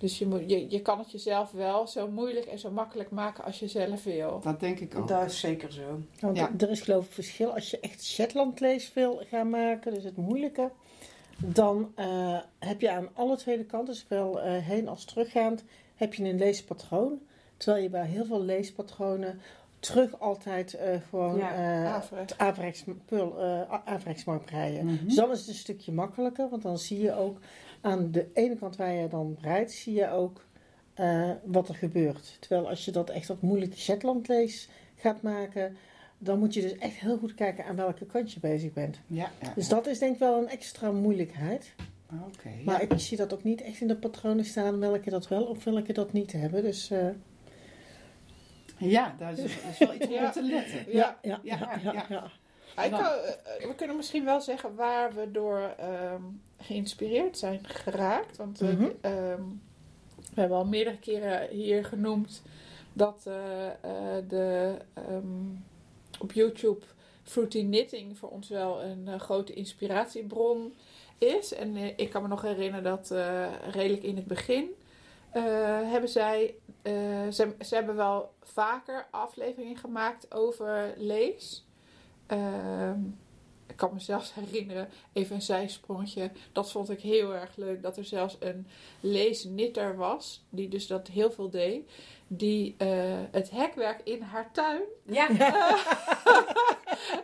[0.00, 3.44] Dus je, moet, je, je kan het jezelf wel zo moeilijk en zo makkelijk maken
[3.44, 4.40] als je zelf wil.
[4.40, 5.08] Dat denk ik ook.
[5.08, 6.00] Dat is zeker zo.
[6.20, 6.50] Want Ja.
[6.58, 7.54] er is geloof ik verschil.
[7.54, 10.70] Als je echt Shetland lees wil gaan maken, dus het moeilijke,
[11.38, 16.24] dan eh, heb je aan alle twee kanten, zowel eh, heen als teruggaand, heb je
[16.24, 17.20] een leespatroon.
[17.56, 19.40] Terwijl je bij heel veel leespatronen
[19.80, 22.32] terug altijd eh, gewoon Ja, eh Averechts.
[22.32, 24.86] het averechts, pul, eh, mag breien.
[24.86, 25.04] Mhm.
[25.04, 27.38] Dus dan is het een stukje makkelijker, want dan zie je ook
[27.80, 30.44] aan de ene kant waar je dan breidt, zie je ook
[30.94, 32.36] eh, wat er gebeurt.
[32.40, 35.76] Terwijl als je dat echt wat moeilijke Shetlandlees gaat maken,
[36.18, 39.00] dan moet je dus echt heel goed kijken aan welke kant je bezig bent.
[39.06, 39.52] Ja, ja.
[39.54, 41.74] Dus dat is denk ik wel een extra moeilijkheid.
[42.26, 42.48] Oké.
[42.64, 45.64] Maar ik zie dat ook niet echt in de patronen staan welke dat wel of
[45.64, 46.62] welke dat niet hebben.
[46.62, 47.06] Dus eh,
[48.80, 50.26] Ja, daar is, dat is wel iets om Ja.
[50.26, 50.84] op te letten.
[50.92, 51.92] ja, ja, Ja, ja, ja.
[51.92, 52.30] ja, ja.
[52.84, 56.22] Ik kan- eh, we kunnen misschien wel zeggen waar we door ehm,
[56.58, 58.36] geïnspireerd zijn geraakt.
[58.36, 58.88] Want eh, Mhm.
[59.00, 59.42] ehm,
[60.34, 62.42] we hebben al meerdere keren hier genoemd
[62.92, 65.24] dat eh, eh, de, ehm,
[66.20, 66.84] op YouTube
[67.22, 70.74] Fruity Knitting voor ons wel een grote inspiratiebron
[71.18, 71.54] is.
[71.54, 74.68] En ik kan me nog herinneren dat eh, redelijk in het begin
[75.30, 75.42] eh,
[75.90, 76.92] hebben zij, eh,
[77.30, 81.66] ze, ze hebben wel vaker afleveringen gemaakt over lees.
[82.26, 83.00] Ehm,
[83.66, 86.30] ik kan me zelfs herinneren, even een zijsprongetje.
[86.52, 87.82] Dat vond ik heel erg leuk.
[87.82, 88.66] Dat er zelfs een
[89.00, 91.90] leesnitter was, die dus dat heel veel deed.
[92.32, 95.26] Die eh, het hekwerk in haar tuin, Ja,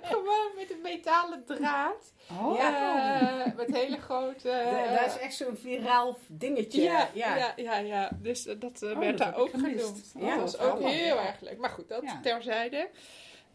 [0.03, 2.13] gewoon met een metalen draad.
[2.43, 4.49] Oh, eh, met hele grote...
[4.73, 6.83] Da- dat is echt zo'n viraal dingetje.
[6.83, 7.37] ja, ja.
[7.37, 7.53] ja.
[7.57, 10.13] Ja, ja, Dus dat eh, Oh, werd daar ook genoemd.
[10.19, 11.59] Ja, dat was ook heel erg leuk.
[11.59, 12.21] Maar goed, dat Ja.
[12.23, 12.89] terzijde.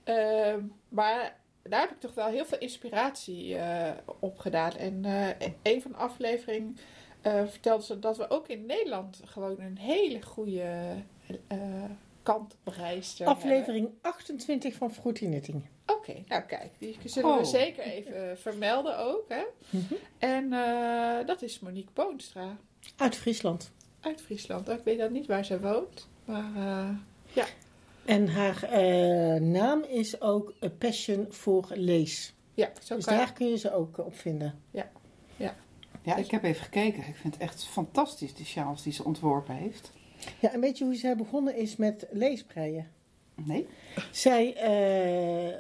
[0.04, 0.60] Ehm,
[0.90, 4.72] maar daar heb ik toch wel heel veel inspiratie eh op gedaan.
[4.78, 5.06] En
[5.64, 6.78] een van de afleveringen
[7.24, 10.72] vertelde ze dat we ook in Nederland gewoon een hele goede
[11.48, 11.58] eh
[13.18, 13.36] hebben.
[13.36, 15.64] Aflevering 28 van Fruity Knitting.
[15.86, 17.46] Oké, nou kijk, die zullen we Oh.
[17.46, 19.26] zeker even vermelden ook.
[19.28, 19.44] Hè?
[19.70, 19.94] Mhm.
[20.18, 22.58] En eh, dat is Monique Boonstra
[22.98, 23.72] Uit Friesland.
[24.00, 24.70] uit Friesland.
[24.70, 27.44] Ik weet dan niet waar zij woont, maar eh,
[28.06, 32.34] En haar eh, naam is ook A Passion voor Lees.
[32.54, 34.60] ja, zo Dus kan je- daar kun je ze ook op vinden.
[36.04, 37.08] Ja, ik heb even gekeken.
[37.08, 39.92] Ik vind het echt fantastisch, die sjaals die ze ontworpen heeft.
[40.40, 42.92] Ja, en weet je hoe zij begonnen is met leesbreien?
[43.36, 43.68] Nee?
[44.12, 45.58] Zij eh,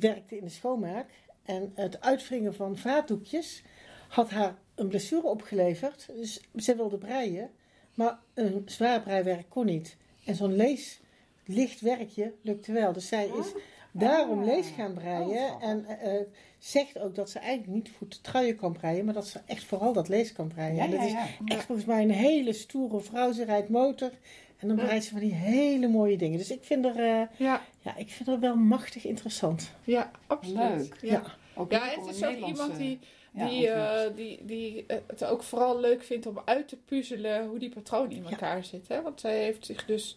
[0.00, 1.06] werkte in de schoonmaak
[1.42, 3.62] en het uitwringen van vaatdoekjes
[4.08, 6.06] had haar een blessure opgeleverd.
[6.14, 7.50] Dus ze wilde breien,
[7.94, 9.96] maar een zwaar breiwerk kon niet.
[10.24, 11.00] En zo'n lees,
[11.44, 12.92] licht werkje lukte wel.
[12.92, 13.52] Dus zij is
[13.92, 14.44] daarom Ah.
[14.44, 16.26] lees gaan breien Oh, en eh, eh,
[16.58, 19.92] zegt ook dat ze eigenlijk niet goed truien kan breien, maar dat ze echt vooral
[19.92, 20.74] dat lees kan breien.
[20.74, 21.26] Ja, En dat ja, is ja.
[21.44, 23.32] echt volgens mij een hele stoere vrouw.
[23.32, 24.10] Ze rijdt motor
[24.58, 26.38] en dan breidt ze van die hele mooie dingen.
[26.38, 26.96] Dus ik vind er...
[26.96, 29.70] eh, ja, ja, ik vind dat wel machtig interessant.
[29.84, 30.58] ja, absoluut.
[30.78, 30.96] Leuk.
[31.00, 31.22] Ja, Ja.
[31.54, 32.98] Ook ja het is ook iemand die,
[33.32, 33.70] die,
[34.14, 38.22] die, die het ook vooral leuk vindt om uit te puzzelen hoe die patronen in
[38.22, 38.30] Ja.
[38.30, 38.94] elkaar zitten.
[38.96, 39.02] Hè?
[39.02, 40.16] Want zij heeft zich dus,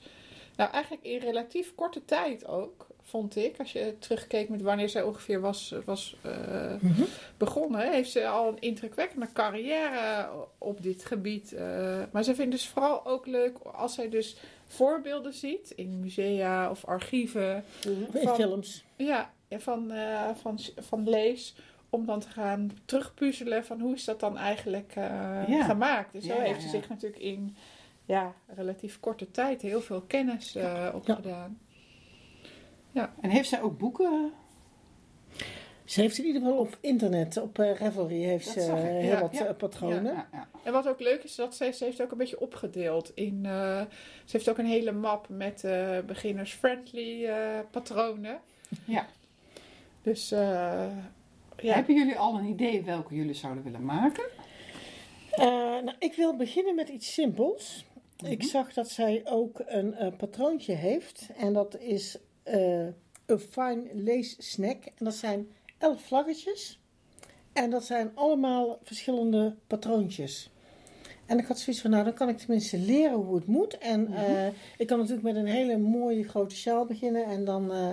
[0.55, 3.60] nou eigenlijk in relatief korte tijd ook, vond ik.
[3.60, 6.32] Als je terugkeek met wanneer zij ongeveer was, was eh,
[6.82, 7.02] Mhm.
[7.38, 11.54] begonnen, heeft ze al een indrukwekkende carrière op dit gebied.
[11.54, 16.69] Eh, maar ze vindt dus vooral ook leuk als zij dus voorbeelden ziet in musea
[16.69, 17.63] of archieven.
[18.13, 18.84] Van- films.
[18.95, 21.56] Ja, en van, eh, van, van lees.
[21.89, 25.63] Om dan te gaan terugpuzzelen van hoe is dat dan eigenlijk Ja.
[25.63, 26.13] gemaakt.
[26.15, 27.56] En zo Ja, heeft ze zich natuurlijk in
[28.06, 30.58] ja, relatief korte tijd heel veel kennis
[30.93, 31.60] opgedaan.
[32.93, 34.32] En heeft zij ook boeken?
[35.86, 39.21] Ze heeft in ieder geval op internet, op eh, Revelry, heeft ze ik, heel ja,
[39.21, 39.45] wat ja.
[39.45, 40.13] eh, patronen.
[40.13, 40.47] Ja, ja.
[40.63, 43.39] En wat ook leuk is, dat ze, ze heeft ook een beetje opgedeeld in.
[43.45, 43.82] eh,
[44.25, 48.39] ze heeft ook een hele map met eh beginners-friendly eh, patronen.
[48.86, 49.06] Ja.
[50.01, 50.39] Dus eh,
[51.58, 51.73] ja.
[51.73, 54.23] Hebben jullie al een idee welke jullie zouden willen maken?
[55.32, 57.86] Eh, nou, ik wil beginnen met iets simpels.
[58.25, 58.47] Ik Mhm.
[58.47, 61.29] zag dat zij ook een eh, patroontje heeft.
[61.38, 62.21] En dat is eh,
[63.25, 64.84] een fine lace snack.
[64.86, 66.79] En dat zijn elf vlaggetjes.
[67.53, 70.51] En dat zijn allemaal verschillende patroontjes.
[71.25, 73.77] En ik had zoiets van, nou dan kan ik tenminste leren hoe het moet.
[73.77, 77.25] En eh, ik kan natuurlijk met een hele mooie grote sjaal beginnen.
[77.25, 77.89] En dan eh,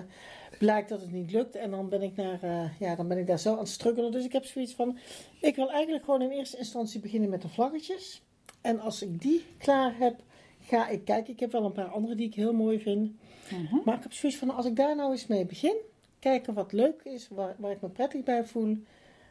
[0.59, 1.55] blijkt dat het niet lukt.
[1.55, 4.13] En dan ben ik, naar, eh, ja, dan ben ik daar zo aan het struggelen.
[4.13, 4.99] Dus ik heb zoiets van,
[5.41, 8.23] ik wil eigenlijk gewoon in eerste instantie beginnen met de vlaggetjes.
[8.61, 10.23] En als ik die klaar heb,
[10.61, 11.33] ga ik kijken.
[11.33, 13.13] Ik heb wel een paar andere die ik heel mooi vind.
[13.51, 13.77] Mhm.
[13.85, 15.77] Maar ik heb zoiets van, als ik daar nou eens mee begin,
[16.19, 18.83] kijken wat leuk is, waar, waar ik me prettig bij voel.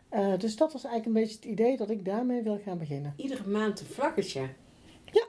[0.09, 3.13] Eh, dus dat was eigenlijk een beetje het idee dat ik daarmee wil gaan beginnen.
[3.17, 4.49] Iedere maand een vlaggetje.
[5.11, 5.25] Ja.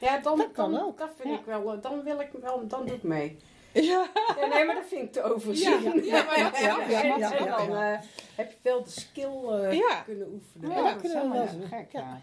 [0.00, 0.98] Ja, dan, Dat kan dan, ook.
[0.98, 1.38] Dat vind Ja.
[1.40, 3.36] ik wel, eh, dan wil ik wel, dan doe ik mee.
[3.72, 4.06] Ja.
[4.40, 5.70] Ja, nee, maar dat vind ik te overzien.
[5.82, 7.98] Ja, ja, maar dat snap En- ja, en ja, dan eh,
[8.36, 10.02] heb je wel de skill eh, Ja.
[10.04, 10.70] kunnen oefenen.
[10.70, 12.20] Ja, dat kunnen we wel gek, ja.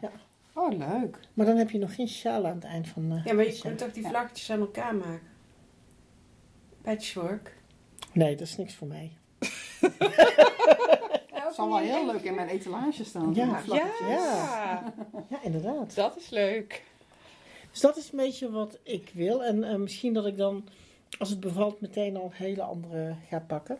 [0.53, 1.19] Oh, leuk.
[1.33, 3.59] Maar dan heb je nog geen sjaal aan het eind van eh, Ja, maar je
[3.59, 4.09] kunt toch die Ja.
[4.09, 5.27] vlaggetjes aan elkaar maken?
[6.81, 7.55] Patchwork.
[8.13, 9.11] Nee, dat is niks voor mij.
[11.33, 13.33] Het zal wel heel leuk in mijn etalage staan.
[13.33, 13.61] Ja.
[13.67, 14.93] Ja.
[15.29, 15.95] Ja, inderdaad.
[15.95, 16.83] dat is leuk.
[17.71, 19.43] Dus dat is een beetje wat ik wil.
[19.43, 20.67] En eh, misschien dat ik dan,
[21.19, 23.77] als het bevalt, meteen al hele andere ga pakken.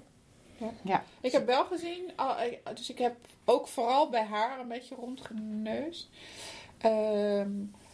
[1.21, 4.95] Ik heb wel gezien, al- eh, dus ik heb ook vooral bij haar een beetje
[4.95, 6.09] rondgeneust.
[6.79, 7.51] Ehm,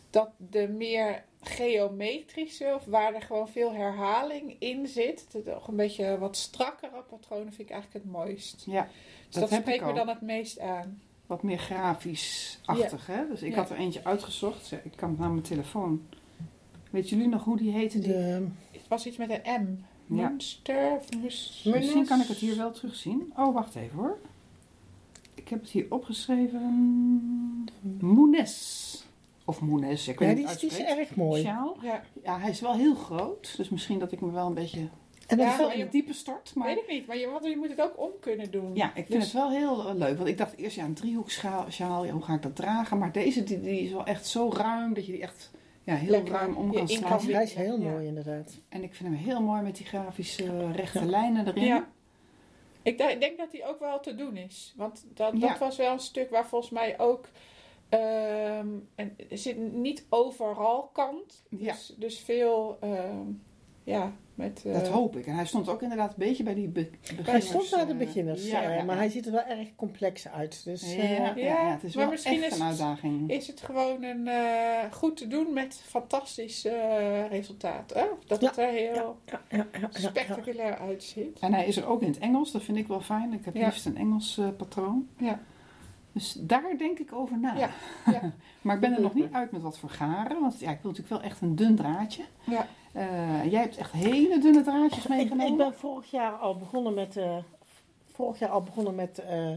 [0.10, 6.18] dat de meer geometrische, of waar er gewoon veel herhaling in zit, toch een beetje
[6.18, 8.64] wat strakkere patronen vind ik eigenlijk het mooist.
[8.66, 8.92] Ja, Dus
[9.34, 11.02] dat dat, heb ik spreekt me dan het meest aan.
[11.26, 13.08] wat meer grafisch-achtig.
[13.08, 13.28] hè?
[13.30, 13.58] Dus ik Ja.
[13.58, 14.72] had er eentje uitgezocht.
[14.84, 16.08] Ik kan het naar mijn telefoon.
[16.92, 18.00] Weet jullie nog hoe die heette?
[18.00, 18.08] Die?
[18.08, 19.84] De, Het was iets met een M.
[20.16, 20.30] Ja.
[20.30, 23.34] Monster of mus- Misschien kan ik het hier wel terugzien.
[23.38, 24.18] Oh, wacht even hoor.
[25.46, 26.62] Ik heb het hier opgeschreven.
[28.00, 29.06] Moenes.
[29.46, 31.42] Of Moenes, ik weet ja, niet die is, die is erg mooi.
[31.42, 31.78] Sjaal.
[31.82, 33.54] Ja, Ja, hij is wel heel groot.
[33.58, 34.80] Dus misschien dat ik me wel een beetje
[35.28, 36.52] En dan Ja, maar in het diepe stort.
[36.56, 38.76] Maar weet ik niet, maar je, want je moet het ook om kunnen doen.
[38.76, 40.18] ja, ik vind Dus- het wel heel eh, leuk.
[40.18, 42.98] Want ik dacht eerst, ja, een driehoekschaal, sjaal, ja, hoe ga ik dat dragen?
[42.98, 45.52] Maar deze die, die is wel echt zo ruim dat je die echt
[45.84, 47.20] ja, heel Lekker ruim om kan slaan.
[47.26, 47.90] hij is heel Ja.
[47.92, 48.60] mooi inderdaad.
[48.70, 51.06] En ik vind hem heel mooi met die grafische rechte Ja.
[51.06, 51.64] lijnen erin.
[51.66, 51.88] Ja.
[52.86, 54.74] Ik de- denk dat die ook wel te doen is.
[54.76, 55.58] Want dat, dat Ja.
[55.58, 57.28] was wel een stuk waar volgens mij ook.
[57.90, 61.44] ehm, en zit niet overal kant.
[61.50, 62.78] Dus, dus veel.
[62.82, 63.28] ehm,
[63.86, 64.64] ja, met.
[64.66, 65.26] eh, Dat hoop ik.
[65.28, 67.30] En hij stond ook inderdaad een beetje bij die be beginners.
[67.30, 70.28] Hij stond bij de eh, beginners, ja, ja, maar hij ziet er wel erg complex
[70.28, 70.62] uit.
[70.64, 72.80] Dus, Ja, eh, ja, ja, Ja, het is maar wel misschien echt is een het-
[72.82, 73.30] uitdaging.
[73.32, 77.94] Is het gewoon een eh, goed te doen met fantastisch eh, resultaat.
[77.94, 78.04] Hè?
[78.28, 79.90] Dat Ja, het er heel ja, ja, ja, ja, ja.
[80.10, 81.40] spectaculair uitziet.
[81.40, 83.34] En hij is er ook in het Engels, dat vind ik wel fijn.
[83.34, 83.66] Ik heb Ja.
[83.66, 85.08] liefst een Engels patroon.
[85.18, 85.40] Ja.
[86.12, 87.56] Dus daar denk ik over na.
[87.58, 87.70] Ja,
[88.12, 88.22] ja.
[88.62, 90.42] Maar ik ben er nog niet uit met wat voor garen.
[90.42, 92.24] Want ja, ik wil natuurlijk wel echt een dun draadje.
[92.46, 92.68] Ja.
[92.96, 95.48] Eh, jij hebt echt hele dunne draadjes meegenomen.
[95.48, 97.38] ik ben vorig jaar al begonnen met, eh,
[98.12, 99.52] vorig jaar al begonnen met eh,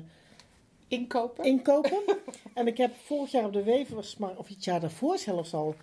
[0.89, 1.45] Inkopen.
[1.45, 1.99] inkopen.
[2.55, 5.75] en ik heb vorig jaar op de Weversmarkt, of het jaar daarvoor zelfs al,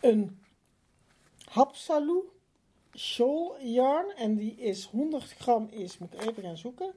[0.00, 0.38] een
[1.44, 2.22] Hapsalou
[2.94, 4.16] shawl yarn.
[4.16, 6.92] En die is 100 gram, is, moet ik even gaan zoeken.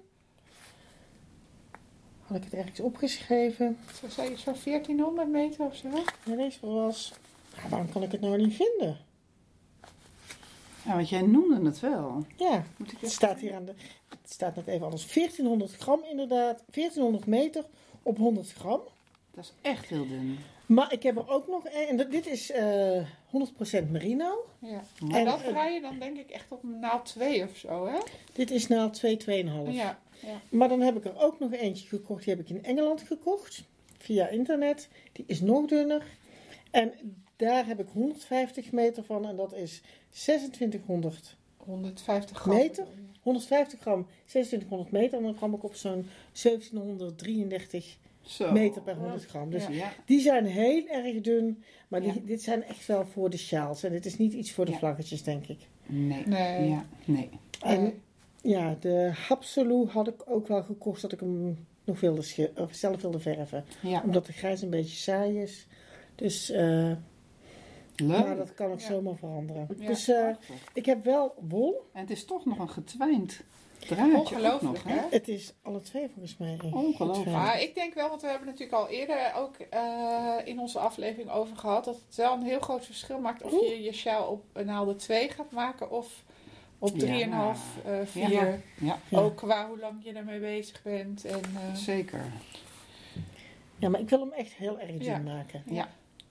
[2.21, 3.77] Had ik het ergens opgeschreven?
[4.01, 5.89] Zo zei je zo'n 1400 meter of zo?
[6.25, 7.13] Nee, deze was...
[7.55, 9.07] Ja, waarom kan ik het nou niet vinden?
[10.89, 12.25] Ja, want jij noemde het wel.
[12.37, 13.73] Ja, Moet ik het staat hier aan de...
[14.09, 15.13] Het staat net even anders.
[15.13, 16.63] 1400 gram inderdaad.
[16.71, 17.65] 1400 meter
[18.03, 18.81] op 100 gram.
[19.33, 20.37] Dat is echt heel dun.
[20.65, 21.65] Maar ik heb er ook nog...
[21.65, 23.05] een- En dit is eh
[23.83, 24.45] 100% merino.
[24.59, 24.83] Ja.
[25.07, 25.17] Ja.
[25.17, 27.97] En dat ga je dan denk ik echt op naald 2 of zo, hè?
[28.33, 29.25] Dit is naald 2, 2,5.
[29.27, 29.99] Ja.
[30.21, 30.41] ja.
[30.49, 32.23] Maar dan heb ik er ook nog eentje gekocht.
[32.25, 33.63] Die heb ik in Engeland gekocht.
[33.97, 34.89] Via internet.
[35.11, 36.03] Die is nog dunner.
[36.71, 36.93] En
[37.35, 39.25] daar heb ik 150 meter van.
[39.27, 42.55] En dat is 2600 150 gram.
[42.55, 42.83] Meter?
[42.83, 43.07] bedoel je?
[43.21, 45.17] 150 gram, 2600 meter.
[45.17, 48.51] En dan kwam ik op zo'n 1733 Zo.
[48.51, 49.49] meter per 100 gram.
[49.49, 49.69] Dus Ja.
[49.71, 49.91] ja.
[50.05, 51.63] die zijn heel erg dun.
[51.87, 52.19] Maar die, Ja.
[52.25, 53.83] dit zijn echt wel voor de sjaals.
[53.83, 54.77] En dit is niet iets voor de Ja.
[54.77, 55.59] vlaggetjes, denk ik.
[55.85, 56.23] Nee.
[56.27, 56.69] Nee.
[56.69, 56.85] Ja.
[57.05, 57.29] Nee.
[57.63, 57.93] En Nee.
[58.41, 62.21] ja, de Hapsolu had ik ook wel gekocht dat ik hem nog wilde
[62.71, 63.65] zelf wilde verven.
[63.81, 64.01] Ja.
[64.05, 65.67] Omdat de grijs een beetje saai is.
[66.15, 66.91] Dus, eh,
[67.99, 68.25] Leuk.
[68.25, 68.85] maar dat kan ook Ja.
[68.87, 69.67] zomaar veranderen.
[69.77, 70.29] Ja, Dus eh,
[70.73, 71.89] ik heb wel wol.
[71.93, 73.41] En het is toch nog een getwijnd
[73.79, 74.99] draadje Ongelooflijk, nog, hè?
[75.09, 76.59] Het is alle twee volgens mij.
[76.73, 77.29] Ongelooflijk.
[77.29, 81.31] Maar ik denk wel, want we hebben natuurlijk al eerder ook eh, in onze aflevering
[81.31, 84.43] over gehad, dat het wel een heel groot verschil maakt of je je sjaal op
[84.53, 86.23] een naalde 2 gaat maken of
[86.79, 87.53] op 3,5, Ja.
[87.85, 88.29] eh 4.
[88.31, 88.57] Ja.
[88.79, 89.19] Ja, Ja.
[89.19, 91.25] Ook qua hoe lang je ermee bezig bent.
[91.25, 92.21] En, eh, zeker.
[93.77, 95.17] Ja, maar ik wil hem echt heel erg dun Ja.
[95.17, 95.63] maken.
[95.65, 95.89] Ja.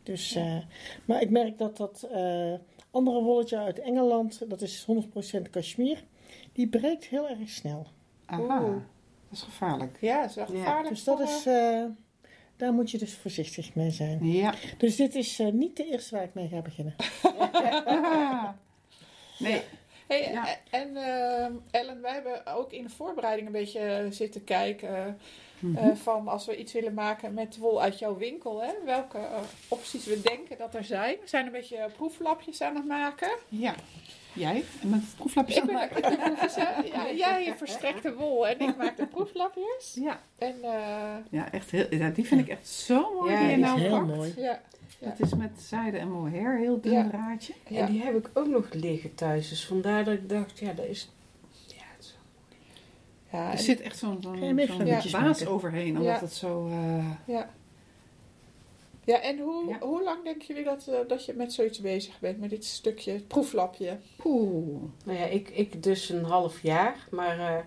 [0.09, 0.57] Dus, eh,
[1.05, 2.53] maar ik merk dat dat eh,
[2.91, 6.01] andere wolletje uit Engeland, dat is 100% cashmere,
[6.53, 7.87] die breekt heel erg snel.
[8.27, 8.63] Aha.
[8.63, 8.71] Oeh.
[9.29, 9.99] Dat is gevaarlijk.
[10.01, 10.45] ja, dat is Ja.
[10.47, 10.89] gevaarlijk.
[10.89, 11.85] Dus dat is, eh,
[12.57, 14.33] daar moet je dus voorzichtig mee zijn.
[14.33, 14.55] Ja.
[14.79, 16.95] Dus dit is eh, niet de eerste waar ik mee ga beginnen.
[19.39, 19.63] nee.
[20.07, 20.47] Hey, Ja.
[20.71, 25.19] En ehm, Ellen, wij hebben ook in de voorbereiding een beetje zitten kijken
[25.59, 25.77] Mhm.
[25.77, 28.63] eh, van als we iets willen maken met wol uit jouw winkel.
[28.63, 31.17] Hè, welke eh, opties we denken dat er zijn.
[31.23, 33.31] We zijn een beetje proeflapjes aan het maken.
[33.49, 33.75] Ja.
[34.33, 34.65] Jij?
[34.83, 35.91] En met proeflapjes Ik aan ben het
[36.21, 39.95] proefjes aan- ja, jij verstrekt de wol en ik maak de proeflapjes.
[39.95, 40.21] Ja.
[40.39, 43.55] En eh, Ja, echt heel, ja, die vind ik echt zo mooi Ja, die je
[43.55, 44.17] die is nou heel pakt.
[44.17, 44.33] mooi.
[44.37, 44.61] ja,
[45.01, 45.09] Ja.
[45.09, 47.09] Het is met zijde en mohair, heel dun Ja.
[47.09, 47.53] draadje.
[47.69, 47.79] ja.
[47.87, 49.49] En die heb ik ook nog liggen thuis.
[49.49, 51.09] Dus vandaar dat ik dacht, ja, dat is...
[53.33, 54.21] Ja, Er zit echt zo'n
[55.13, 56.21] baas overheen, omdat Ja.
[56.21, 56.67] het zo...
[56.69, 57.51] eh, ja.
[59.05, 59.79] Ja, en hoe, Ja.
[59.81, 63.13] hoe lang denk jullie dat, eh, dat je met zoiets bezig bent, met dit stukje,
[63.13, 63.99] het proeflapje?
[64.17, 64.83] Poeh.
[65.05, 67.07] Nou ja, ik, ik dus een half jaar.
[67.11, 67.65] Maar eh,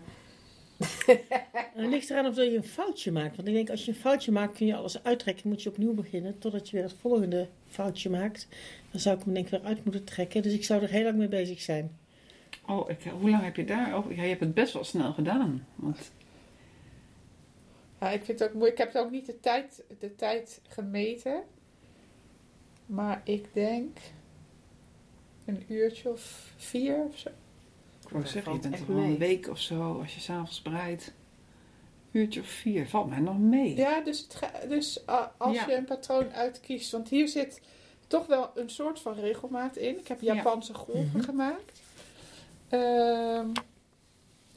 [1.76, 3.36] En het ligt eraan of je een foutje maakt.
[3.36, 5.50] Want ik denk, als je een foutje maakt, kun je alles uittrekken.
[5.50, 8.48] moet je opnieuw beginnen, totdat je weer het volgende foutje maakt.
[8.92, 10.42] Dan zou ik hem denk ik weer uit moeten trekken.
[10.42, 11.98] Dus ik zou er heel lang mee bezig zijn.
[12.68, 14.16] Oh, ik, hoe lang heb je daar over?
[14.16, 15.66] Ja, je hebt het best wel snel gedaan.
[15.76, 16.12] Want,
[18.00, 18.80] Ja, ik vind het ook moeilijk.
[18.80, 21.44] Ik heb ook niet de tijd, de tijd gemeten.
[22.86, 23.98] Maar ik denk
[25.46, 27.30] een uurtje of vier of zo.
[28.04, 31.14] ik wou zeggen, je bent er wel een week of zo, als je s'avonds breidt.
[32.12, 33.76] Uurtje of vier, valt mij nog mee.
[33.76, 35.68] Ja, dus, het dus als Ja.
[35.68, 36.92] je een patroon uitkiest.
[36.92, 37.62] Want hier zit
[38.08, 40.00] toch wel een soort van regelmaat in.
[40.00, 40.34] Ik heb Ja.
[40.36, 41.20] Japanse golven Mhm.
[41.22, 41.82] gemaakt.
[42.72, 43.48] Ehm,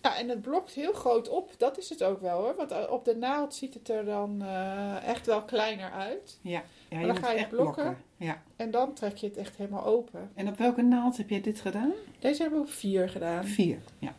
[0.02, 1.50] ja, en het blokt heel groot op.
[1.58, 2.54] Dat is het ook wel hoor.
[2.56, 6.38] Want eh, op de naald ziet het er dan eh, echt wel kleiner uit.
[6.42, 7.82] Ja, ja dan je moet ga je echt blokken.
[7.84, 8.04] blokken.
[8.16, 8.42] Ja.
[8.56, 10.30] En dan trek je het echt helemaal open.
[10.34, 11.92] En op welke naald heb je dit gedaan?
[12.18, 13.44] Deze hebben we op vier gedaan.
[13.44, 13.78] Vier.
[13.98, 14.14] Ja.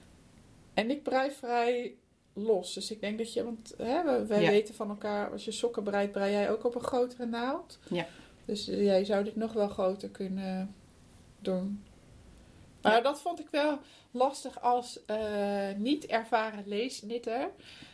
[0.73, 1.95] En ik brei vrij
[2.33, 2.73] los.
[2.73, 4.49] Dus ik denk dat je, want hè, we- wij Ja.
[4.49, 7.79] weten van elkaar, als je sokken breidt, brei jij ook op een grotere naald.
[7.89, 8.05] Ja.
[8.45, 10.75] Dus eh, jij zou dit nog wel groter kunnen
[11.39, 11.83] doen.
[12.91, 13.79] Maar dat vond ik wel
[14.11, 17.49] lastig als eh, niet ervaren leesnitter.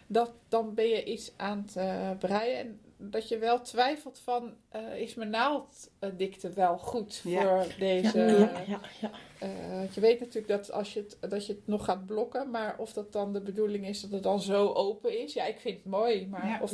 [0.07, 2.57] Dat, dan ben je iets aan het eh, breien.
[2.57, 7.41] En dat je wel twijfelt van, eh, is mijn naalddikte wel goed Ja.
[7.41, 8.19] voor deze...
[8.19, 9.11] ja, ja, ja, ja.
[9.39, 12.49] Eh, want je weet natuurlijk dat, als je het, dat je het nog gaat blokken,
[12.49, 15.33] maar of dat dan de bedoeling is dat het dan zo open is.
[15.33, 16.59] Ja, ik vind het mooi, maar Ja.
[16.61, 16.73] of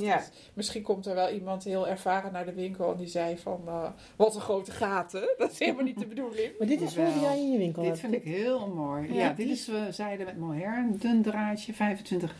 [0.54, 3.90] misschien komt er wel iemand heel ervaren naar de winkel en die zei van, eh,
[4.16, 5.30] wat een grote gaten.
[5.38, 6.52] Dat is helemaal niet de bedoeling.
[6.60, 7.20] Maar dit is Wel.
[7.22, 8.02] jij in je winkel Dit hebt.
[8.02, 9.14] vind ik heel mooi.
[9.14, 12.36] Ja, Ja, dit die- is uh, zijde met mohair, een dun draadje, 25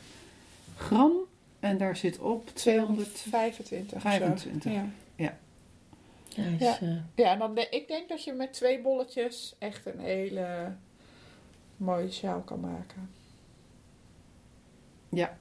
[0.78, 1.12] gram.
[1.60, 3.88] En daar zit op 225.
[4.00, 4.72] 225.
[4.72, 4.86] Ja.
[5.16, 6.80] Ja, is, Ja.
[6.82, 10.76] eh, ja, dan de, ik denk dat je met twee bolletjes echt een hele
[11.78, 13.10] mooie sjaal kan maken.
[15.10, 15.38] Ja.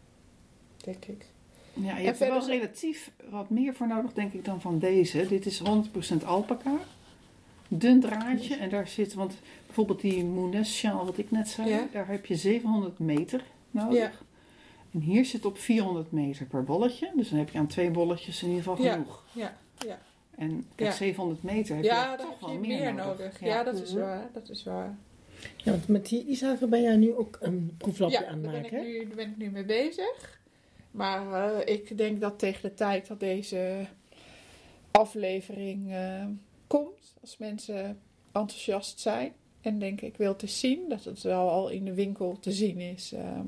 [0.84, 1.26] Denk ik.
[1.72, 4.78] Ja, je En hebt er wel relatief wat meer voor nodig, denk ik, dan van
[4.78, 5.26] deze.
[5.28, 6.76] Dit is 100% alpaca.
[7.68, 8.56] Dun draadje.
[8.56, 9.34] En daar zit, want
[9.66, 11.86] bijvoorbeeld die Mounes sjaal, wat ik net zei, Ja.
[11.92, 13.98] daar heb je 700 meter nodig.
[13.98, 14.12] Ja.
[14.97, 17.12] En hier zit op 400 meter per bolletje.
[17.16, 18.92] Dus dan heb je aan twee bolletjes in ieder geval Ja.
[18.92, 19.24] genoeg.
[19.32, 19.99] Ja, ja.
[20.36, 20.97] En kijk, Ja.
[20.97, 23.40] 700 meter heb Ja, je toch heb wel je meer, meer nodig.
[23.40, 24.01] Ja, dat is Mhm.
[24.01, 24.28] waar.
[24.32, 24.99] Dat is waar.
[25.57, 28.55] ja, want met die Isager ben jij nu ook een proeflapje ja, aan het ben,
[28.64, 28.86] ik maken.
[28.86, 30.40] nu, daar ben ik nu mee bezig.
[30.90, 33.86] Maar eh, ik denk dat tegen de tijd dat deze
[34.90, 36.24] aflevering eh,
[36.66, 37.99] komt, als mensen
[38.32, 41.94] enthousiast zijn en denken ik wil het eens zien, dat het wel al in de
[41.94, 43.12] winkel te zien is.
[43.12, 43.47] ehm,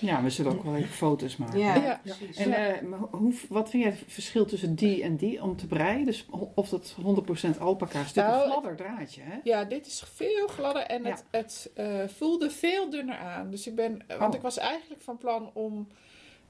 [0.00, 1.58] Ja, we zullen ook wel even foto's maken.
[1.58, 2.00] Ja, Ja.
[2.02, 2.36] precies.
[2.36, 6.04] En eh, hoe, wat vind jij het verschil tussen die en die om te breien?
[6.04, 9.38] Dus of dat 100% alpaca is natuurlijk Nou, een gladder draadje, hè?
[9.44, 11.08] Ja, dit is veel gladder en Ja.
[11.10, 13.50] het, het eh, voelde veel dunner aan.
[13.50, 14.34] Dus ik ben, want Oh.
[14.36, 15.88] ik was eigenlijk van plan om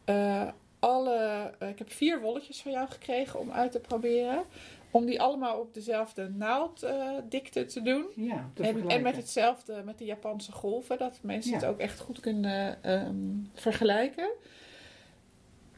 [0.04, 0.48] eh,
[0.78, 4.42] alle, eh, ik heb vier wolletjes van jou gekregen om uit te proberen.
[4.90, 8.06] Om die allemaal op dezelfde naaddikte te doen.
[8.14, 11.56] Ja, te En, met hetzelfde, met de Japanse golven, dat mensen Ja.
[11.56, 13.14] het ook echt goed kunnen ehm,
[13.54, 14.30] vergelijken.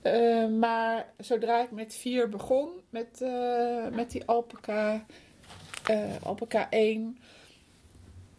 [0.03, 5.05] Eh, maar zodra ik met vier begon, met, eh, met die Alpaca,
[5.87, 7.40] eh, Alpaca 1, w-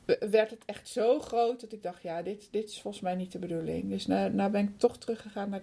[0.05, 3.31] werd het echt zo groot dat ik dacht, ja, dit, dit is volgens mij niet
[3.31, 3.89] de bedoeling.
[3.89, 5.61] Dus nou, nou ben ik toch teruggegaan naar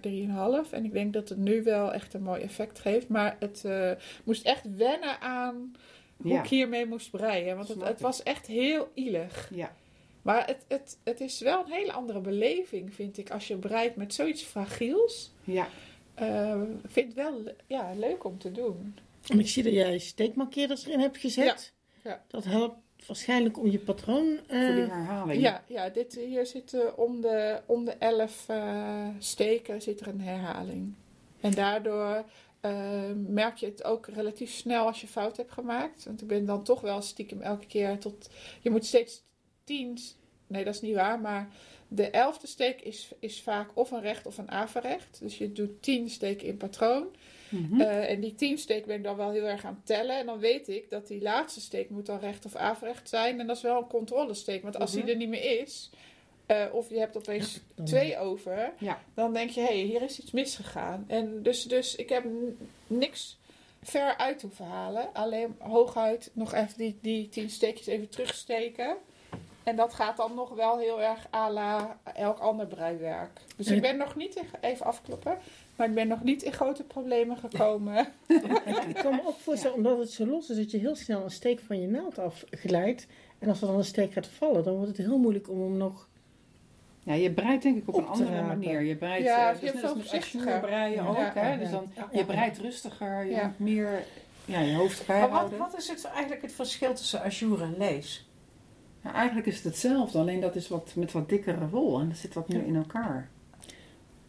[0.67, 0.69] 3,5.
[0.71, 3.07] En ik denk dat het nu wel echt een mooi effect geeft.
[3.07, 3.91] Maar het eh,
[4.23, 5.75] moest echt wennen aan
[6.17, 6.43] hoe Ja.
[6.43, 7.55] ik hiermee moest breien.
[7.55, 9.49] Want het, het was echt heel ielig.
[9.53, 9.75] Ja,
[10.21, 13.95] Maar het, het, het is wel een hele andere beleving, vind ik, als je breidt
[13.95, 15.31] met zoiets fragiels.
[15.43, 15.67] ja.
[16.13, 18.95] Eh, ik vind het wel ja, leuk om te doen.
[19.27, 21.73] En ik zie dat jij steekmarkeerders erin hebt gezet.
[22.03, 22.23] Ja, ja.
[22.27, 22.77] Dat helpt
[23.07, 24.39] waarschijnlijk om je patroon...
[24.47, 25.41] eh, voor die herhaling.
[25.41, 30.07] Ja, ja dit, hier zit eh, om, de, om de elf eh, steken zit er
[30.07, 30.93] een herhaling.
[31.41, 32.23] En daardoor
[32.61, 36.05] eh, merk je het ook relatief snel als je fout hebt gemaakt.
[36.05, 38.29] Want ik ben dan toch wel stiekem elke keer tot...
[38.61, 39.21] Je moet steeds
[39.63, 39.97] tien...
[40.47, 41.49] Nee, dat is niet waar, maar
[41.87, 45.19] de elfde steek is, is vaak of een recht of een averecht.
[45.21, 47.07] Dus je doet tien steken in patroon.
[47.49, 47.81] Mhm.
[47.81, 50.17] Eh, en die teamsteek ben ik dan wel heel erg aan het tellen.
[50.17, 53.39] En dan weet ik dat die laatste steek moet dan recht of averecht zijn.
[53.39, 54.61] En dat is wel een controlesteek.
[54.63, 55.01] Want als Mhm.
[55.01, 55.89] die er niet meer is,
[56.45, 58.99] eh, of je hebt opeens dan- twee over, Ja.
[59.13, 61.05] dan denk je, hé, hey, hier is iets misgegaan.
[61.07, 62.23] En dus, dus ik heb
[62.87, 63.37] niks
[63.83, 65.13] ver uit hoeven halen.
[65.13, 68.95] Alleen hooguit nog even die, die tien steekjes even terugsteken.
[69.63, 73.39] En dat gaat dan nog wel heel erg à la elk ander breiwerk.
[73.55, 75.37] Dus ik ben nog niet, even afkloppen,
[75.79, 78.07] maar ik ben nog niet in grote problemen gekomen.
[78.87, 81.31] Ik kan me ook voorstellen, omdat het zo los is, dat je heel snel een
[81.31, 83.07] steek van je naald afglijdt.
[83.39, 85.77] En als er dan een steek gaat vallen, dan wordt het heel moeilijk om hem
[85.77, 86.07] nog...
[87.03, 88.47] Ja, je breidt denk ik op een Op andere rapen.
[88.47, 88.81] manier.
[88.81, 91.31] Je breidt, Ja, eh, je dus hebt net als met breien ook, Ja.
[91.33, 91.51] hè?
[91.51, 93.45] Ja, Dus dan, ja, je breidt rustiger, je Ja.
[93.45, 94.03] moet meer
[94.45, 98.27] ja, je hoofd Maar wat, wat is het eigenlijk het verschil tussen ajour en lees?
[99.03, 102.17] Ja, eigenlijk is het hetzelfde, alleen dat is wat, met wat dikkere wol en dat
[102.17, 102.65] zit wat meer Ja.
[102.65, 103.29] in elkaar.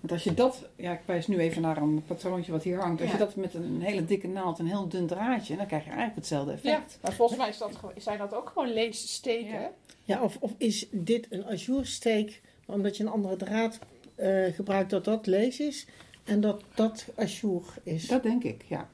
[0.00, 3.00] Want als je dat, ja ik wijs nu even naar een patroontje wat hier hangt.
[3.00, 3.16] Als Ja.
[3.18, 5.88] je dat met een hele dikke naald en een heel dun draadje, dan krijg je
[5.88, 6.98] eigenlijk hetzelfde Ja, effect.
[7.02, 9.60] maar volgens mij is dat, zijn dat ook gewoon leessteken.
[9.60, 9.70] Ja.
[10.04, 13.78] Ja, of, of is dit een ajoursteek, maar omdat je een andere draad
[14.14, 15.86] eh, gebruikt, dat dat lees is
[16.24, 18.06] en dat dat ajour is?
[18.08, 18.88] Dat denk ik, ja.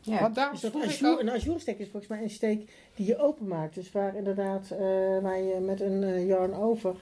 [0.00, 0.20] Ja.
[0.20, 3.18] Want daarom Dus dat ajour, ook- een ajoursteek is volgens mij een steek die je
[3.18, 3.74] openmaakt.
[3.74, 4.78] Dus waar inderdaad, eh,
[5.22, 6.94] waar je met een eh, yarn over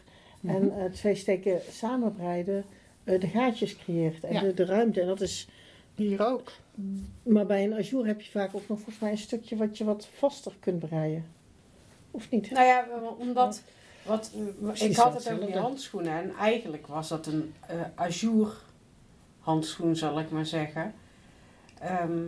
[0.47, 0.79] en Mhm.
[0.79, 2.65] eh, twee steken samenbreiden
[3.05, 4.41] de gaatjes creëert en Ja.
[4.41, 5.01] de, de ruimte.
[5.01, 5.49] En dat is,
[5.95, 6.53] hier ook.
[7.23, 9.85] maar bij een ajour heb je vaak ook nog volgens mij een stukje wat je
[9.85, 11.25] wat vaster kunt breien.
[12.11, 12.51] Of niet?
[12.51, 12.87] Nou ja,
[13.19, 13.63] omdat
[14.03, 18.63] wat, Precies ik had het over die handschoenen en eigenlijk was dat een eh ajour
[19.41, 20.95] handschoen, zal ik maar zeggen.
[21.81, 22.19] Ehm,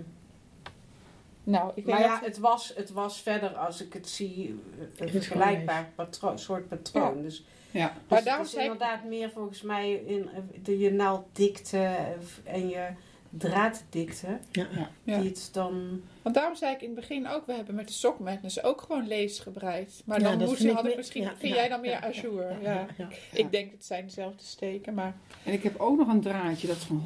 [1.45, 2.27] Nou, ik denk maar ja, dat...
[2.29, 4.61] het was, het was verder, als ik het zie,
[4.97, 7.22] een vergelijkbaar patro- soort patroon.
[7.22, 7.45] Dus,
[7.75, 10.79] Ja, dus Maar het daarom is zei ik- inderdaad meer volgens mij in eh, de,
[10.79, 11.97] je naalddikte
[12.45, 12.89] en je
[13.31, 14.39] draaddikte.
[14.53, 14.66] Ja.
[15.05, 15.18] Ja.
[15.18, 16.01] Die het dan...
[16.22, 18.81] Want daarom zei ik in het begin ook, we hebben met de Sock Madness ook
[18.81, 20.03] gewoon lees gebreid.
[20.05, 21.99] Maar Ja, dan moest, ik had ik misschien, ja, vind ja, jij dan meer ja,
[22.01, 22.62] ja, ajour?
[22.62, 23.09] Ja, ja, ja.
[23.33, 25.14] Ik denk het zijn dezelfde steken, maar...
[25.45, 27.03] En ik heb ook nog een draadje, dat is van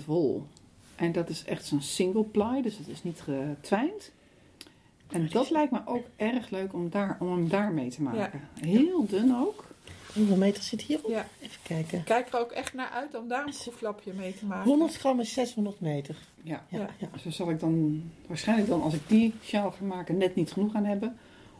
[0.00, 0.46] 100% wol.
[0.96, 4.12] En dat is echt zo'n single ply, dus het is niet getwijnd.
[5.10, 8.48] En dat lijkt me ook erg leuk om, daar, om hem daarmee te maken.
[8.60, 9.64] Heel dun ook.
[10.14, 11.10] Hoeveel meter zit hierop?
[11.10, 11.26] Ja.
[11.40, 11.98] Even kijken.
[11.98, 14.68] Ik kijk er ook echt naar uit om daar een proeflapje mee te maken.
[14.70, 16.16] 100 gram is 600 meter.
[16.42, 16.64] Ja.
[16.68, 16.88] Ja, Ja.
[16.98, 17.08] ja.
[17.12, 20.52] Dus daar zal ik dan waarschijnlijk dan, als ik die sjaal ga maken, net niet
[20.52, 21.16] genoeg aan hebben.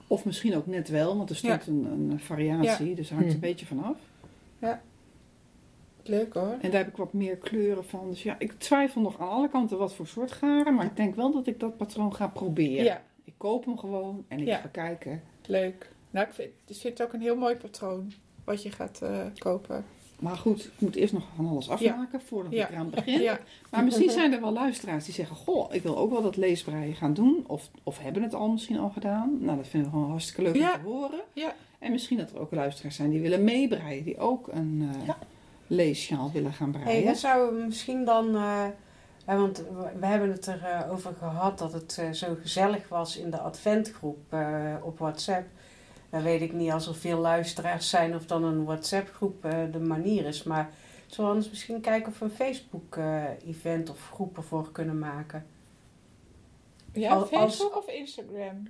[0.06, 3.42] Of misschien ook net wel, want er stond een, een variatie, dus daar hangt Hm.
[3.44, 3.96] een beetje van af.
[6.06, 6.56] Leuk hoor.
[6.60, 8.08] En daar heb ik wat meer kleuren van.
[8.08, 10.74] Dus ja, ik twijfel nog aan alle kanten wat voor soort garen.
[10.74, 12.84] Maar ik denk wel dat ik dat patroon ga proberen.
[12.84, 14.56] Ja, Ik koop hem gewoon en ik Ja.
[14.58, 15.22] ga kijken.
[15.46, 15.92] leuk.
[16.10, 18.12] Nou, ik vind, ik vind het ook een heel mooi patroon
[18.44, 19.84] wat je gaat eh, kopen.
[20.18, 22.64] Maar goed, ik moet eerst nog van alles afmaken voordat Ja.
[22.66, 23.20] ik eraan begin.
[23.20, 23.38] Ja,
[23.70, 25.36] Maar misschien zijn er wel luisteraars die zeggen...
[25.36, 27.44] Goh, ik wil ook wel dat leesbreien gaan doen.
[27.46, 29.36] Of, of hebben het al misschien al gedaan.
[29.40, 30.74] Nou, dat vinden we gewoon hartstikke leuk Ja.
[30.74, 31.20] om te horen.
[31.32, 31.54] Ja.
[31.78, 34.04] En misschien dat er ook luisteraars zijn die willen meebreien.
[34.04, 35.16] Die ook een eh Ja.
[35.66, 37.06] leessjaal willen gaan Hey, breien.
[37.06, 38.34] dat zouden we misschien dan...
[38.36, 38.64] eh,
[39.26, 39.64] want
[39.98, 44.74] we- hebben het erover over gehad dat het zo gezellig was in de adventgroep eh,
[44.82, 45.46] op WhatsApp.
[46.14, 49.80] Dan weet ik niet als er veel luisteraars zijn of dan een WhatsApp-groep eh, de
[49.80, 50.42] manier is.
[50.42, 50.70] Maar
[51.06, 55.46] Zullen we anders misschien kijken of we een Facebook-event of groepen voor kunnen maken?
[56.92, 58.62] Ja, Facebook of Instagram?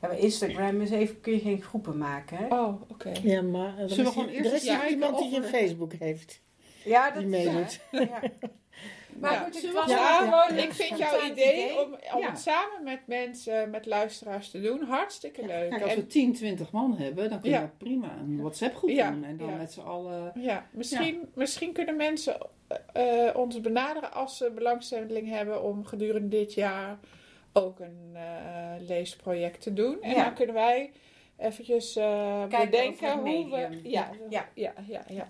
[0.00, 2.46] Ja, bij Instagram is even, kun je geen groepen maken, hè?
[2.60, 3.12] Oh, oké.
[3.22, 5.30] Ja, maar er Zullen we is, gewoon hier- eerst er is hier kijken iemand die
[5.30, 6.40] geen we- Facebook heeft.
[6.84, 7.80] Ja, dat Die is meedoet.
[7.90, 8.20] Ja.
[9.20, 12.28] Maar Ja, goed, we was Ja, ik vind jouw idee om, om Ja.
[12.30, 15.70] het samen met mensen, met luisteraars te doen, hartstikke leuk.
[15.70, 17.62] Kijk, als En- we 10, 20 man hebben, dan kun je Ja.
[17.62, 19.24] dat prima een WhatsApp-groep Ja, doen.
[19.24, 19.56] En dan ja.
[19.56, 20.32] met z'n allen...
[20.34, 22.36] Ja, misschien, misschien kunnen mensen
[22.92, 26.98] eh, eh, ons benaderen als ze belangstelling hebben om gedurende dit jaar
[27.52, 28.22] ook een eh,
[28.88, 30.02] leesproject te doen.
[30.02, 30.24] En Ja.
[30.24, 30.92] dan kunnen wij
[31.38, 33.80] eventjes eh, Kijken bedenken hoe we...
[33.90, 34.10] Ja.
[34.30, 34.72] ja, ja,
[35.08, 35.26] ja.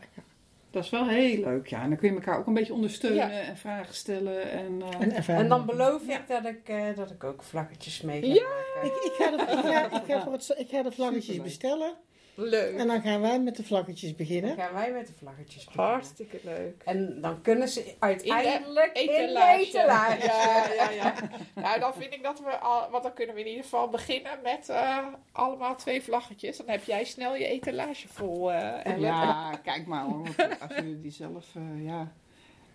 [0.77, 1.83] Dat is wel heel leuk, ja.
[1.83, 4.51] En dan kun je elkaar ook een beetje ondersteunen en vragen stellen.
[4.51, 8.27] En, eh, En, dan beloof ik dat ik, eh, dat ik ook vlaggetjes mee ga
[8.27, 8.43] Ja.
[8.43, 8.89] maken.
[8.97, 11.45] ik, ik, ga de, ik, ga, ik, ga voor het, ik ga de vlaggetjes Superleuk.
[11.45, 11.93] bestellen.
[12.39, 12.77] Leuk.
[12.79, 14.57] En dan gaan wij met de vlaggetjes Dan beginnen.
[14.57, 15.91] gaan wij met de vlaggetjes beginnen.
[15.91, 16.83] Hartstikke leuk.
[16.85, 19.61] En dan kunnen ze uiteindelijk in de Etalage.
[19.67, 20.25] etalage.
[20.27, 21.15] Ja, ja, ja.
[21.55, 24.33] Nou, dan vind ik dat we al, want dan kunnen we in ieder geval beginnen
[24.43, 26.57] met eh, allemaal twee vlaggetjes.
[26.57, 28.53] Dan heb jij snel je etalage vol.
[28.53, 30.29] eh, en we- ja, kijk maar hoor.
[30.61, 31.47] Als jullie die zelf...
[31.55, 32.13] eh, ja,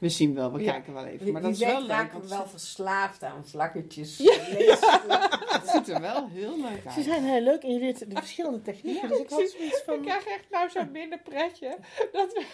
[0.01, 0.71] we zien wel, we Ja.
[0.71, 1.23] kijken wel even.
[1.23, 4.17] Wie, Maar dat is wel leuk, we wel verslaafd aan vlaggetjes.
[4.17, 4.33] Ja.
[5.57, 6.93] het ziet er wel heel leuk uit.
[6.93, 9.09] Ze zijn heel leuk en je leert de verschillende technieken.
[9.09, 10.01] dus ik had zoiets Ik van...
[10.01, 11.77] krijg echt nou zo'n minder pretje
[12.11, 12.45] dat we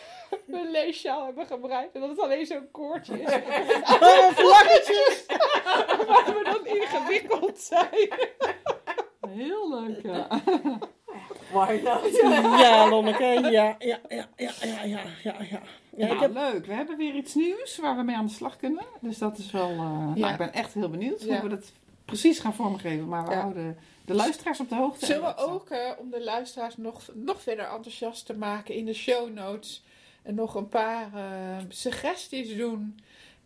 [0.60, 3.34] een leessjaal hebben gebruikt en dat het alleen zo'n koordje is.
[4.00, 5.26] Oh, vlaggetjes!
[6.08, 8.10] Waar we dan ingewikkeld zijn.
[9.30, 10.28] Heel leuk, ja.
[11.52, 12.20] Why not?
[12.60, 15.62] Ja, Lonneke, ja, ja, ja, ja, ja, ja, ja,
[15.98, 16.06] ja.
[16.08, 16.66] ja Ja, heb, leuk.
[16.66, 18.86] We hebben weer iets nieuws waar we mee aan de slag kunnen.
[19.02, 19.70] Dus dat is wel...
[19.70, 20.14] eh, Ja.
[20.16, 21.34] Nou, ik ben echt heel benieuwd Ja.
[21.40, 21.72] hoe we dat
[22.06, 23.08] precies gaan vormgeven.
[23.08, 23.40] Maar we Ja.
[23.42, 25.06] houden de luisteraars op de hoogte.
[25.06, 28.86] Zullen En we ook, eh, om de luisteraars nog, nog verder enthousiast te maken, in
[28.86, 29.84] de show notes
[30.24, 33.00] en nog een paar eh, suggesties doen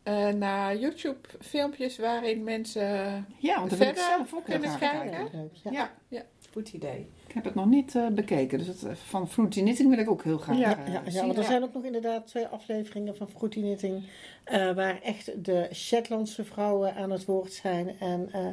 [0.03, 3.25] eh, naar YouTube filmpjes waarin mensen...
[3.37, 5.09] Ja, want verder zelf ook kunnen kijken?
[5.11, 5.39] kijken.
[5.63, 5.91] leuk, ja.
[6.07, 6.21] Ja,
[6.53, 7.09] Goed idee.
[7.31, 8.57] Ik heb het nog niet eh, bekeken.
[8.57, 11.25] Dus het, eh, van Fruity Knitting wil ik ook heel graag Ja, eh, Ja, ja,
[11.25, 14.03] want er zijn ook nog inderdaad twee afleveringen van Fruity Knitting.
[14.43, 17.99] eh, waar echt de Shetlandse vrouwen aan het woord zijn.
[17.99, 18.43] En eh,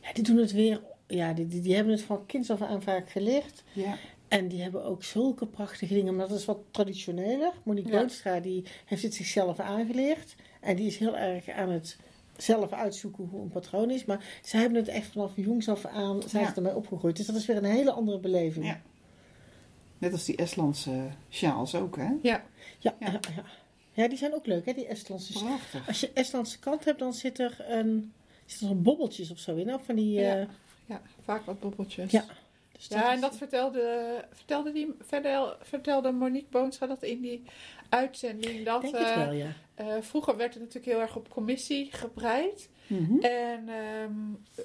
[0.00, 0.80] ja, die doen het weer.
[1.06, 3.62] Ja, die, die, die hebben het van kinds af aan vaak geleerd.
[3.72, 3.96] Ja.
[4.28, 6.16] En die hebben ook zulke prachtige dingen.
[6.16, 7.52] Maar dat is wat traditioneler.
[7.62, 8.40] Monique Ja.
[8.40, 10.34] Die heeft het zichzelf aangeleerd.
[10.60, 11.96] En die is heel erg aan het
[12.42, 14.04] zelf uitzoeken hoe een patroon is.
[14.04, 17.16] Maar zij hebben het echt vanaf jongs af aan zijn ze ermee opgegroeid.
[17.16, 18.66] Dus dat is weer een hele andere beleving.
[18.66, 18.80] Ja.
[19.98, 22.08] Net als die Estlandse sjaals ook, hè?
[22.22, 22.44] Ja,
[22.78, 22.94] Ja.
[23.00, 23.10] ja.
[23.10, 23.20] Ja,
[23.92, 24.08] ja.
[24.08, 25.86] die zijn ook leuk, hè, die Estlandse Prachtig.
[25.88, 28.12] Als je Estlandse kant hebt, dan zit er een,
[28.46, 29.74] zit er een bobbeltjes of zo in.
[29.74, 30.40] Of van die, Ja.
[30.40, 30.46] eh,
[30.86, 32.10] Ja, vaak wat bobbeltjes.
[32.10, 32.24] Ja.
[32.72, 37.42] dus Ja, en dat vertelde, vertelde, die, vertel, vertelde Monique Boonstra dat in die
[37.88, 38.64] uitzending.
[38.64, 39.52] Dat, denk het eh, wel, ja.
[39.74, 42.68] eh, vroeger werd het natuurlijk heel erg op commissie gebreid.
[42.86, 43.18] Mhm.
[43.24, 44.12] En ehm,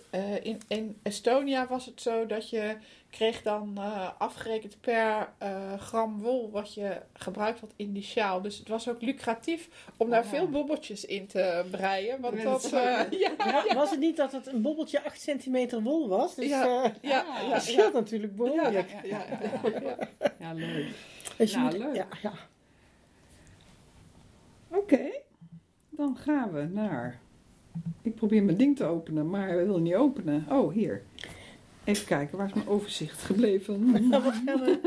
[0.09, 2.75] eh, in, in Estonia was het zo dat je
[3.09, 8.41] kreeg dan eh, afgerekend per eh, gram wol wat je gebruikt had in die sjaal.
[8.41, 10.29] Dus het was ook lucratief om daar Ah.
[10.29, 12.21] veel bobbeltjes in te breien.
[12.21, 12.71] Want Ja, dat, eh,
[13.21, 16.35] ja, Ja, Was het niet dat het een bobbeltje 8 centimeter wol was?
[16.35, 16.83] Dus Ja.
[16.83, 18.89] eh, ja, ja, dat ja, scheelt natuurlijk ja, behoorlijk.
[18.89, 19.97] ja, ja, ja, ja.
[20.39, 20.87] Ja, leuk.
[21.37, 21.95] Dus moet- leuk.
[21.95, 22.33] Ja, ja.
[24.69, 25.09] Oké,
[25.97, 27.19] dan gaan we naar.
[28.01, 30.45] Ik probeer mijn ding te openen, maar hij wil niet openen.
[30.49, 31.01] Oh, hier.
[31.83, 33.91] Even kijken, waar is mijn overzicht gebleven?
[34.09, 34.79] We-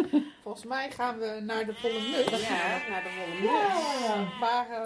[0.42, 2.48] Volgens mij gaan we naar de volle muts.
[2.48, 4.04] Ja, naar de wollen muts.
[4.04, 4.80] Ja, Maar eh,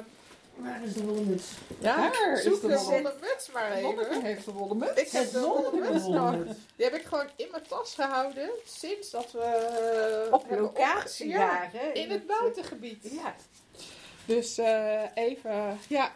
[0.57, 1.53] waar is de wollen muts?
[1.81, 4.23] ja, Daar is zoek de de wollen- volle muts maar Lonneke even.
[4.23, 5.01] heeft de wollen muts.
[5.01, 6.31] Ik heb de volle muts nog.
[6.31, 6.59] wollen muts.
[6.77, 9.39] Die heb ik gewoon in mijn tas gehouden sinds dat we
[10.27, 11.93] eh, Op hebben locatie hè?
[11.93, 13.09] in het buitengebied.
[13.13, 13.35] Ja.
[14.25, 16.13] Dus eh, even, ja.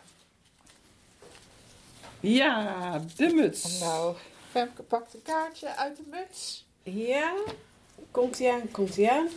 [2.20, 3.80] Ja, de muts.
[3.80, 4.16] Nou,
[4.50, 6.66] Femke pakt een kaartje uit de muts.
[6.82, 7.34] Ja.
[8.10, 9.28] Komt ie aan, komt ie aan.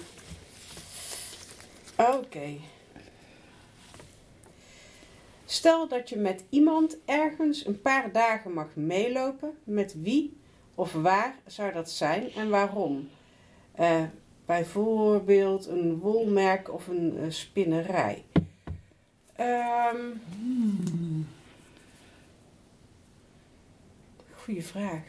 [1.95, 2.57] Oké.
[5.45, 9.57] Stel dat je met iemand ergens een paar dagen mag meelopen.
[9.63, 10.37] Met wie
[10.75, 13.09] of waar zou dat zijn en waarom?
[13.71, 14.03] Eh,
[14.45, 18.23] bijvoorbeeld een wolmerk of een eh, spinnerij.
[19.37, 19.95] Ehm
[24.35, 25.01] Goeie vraag.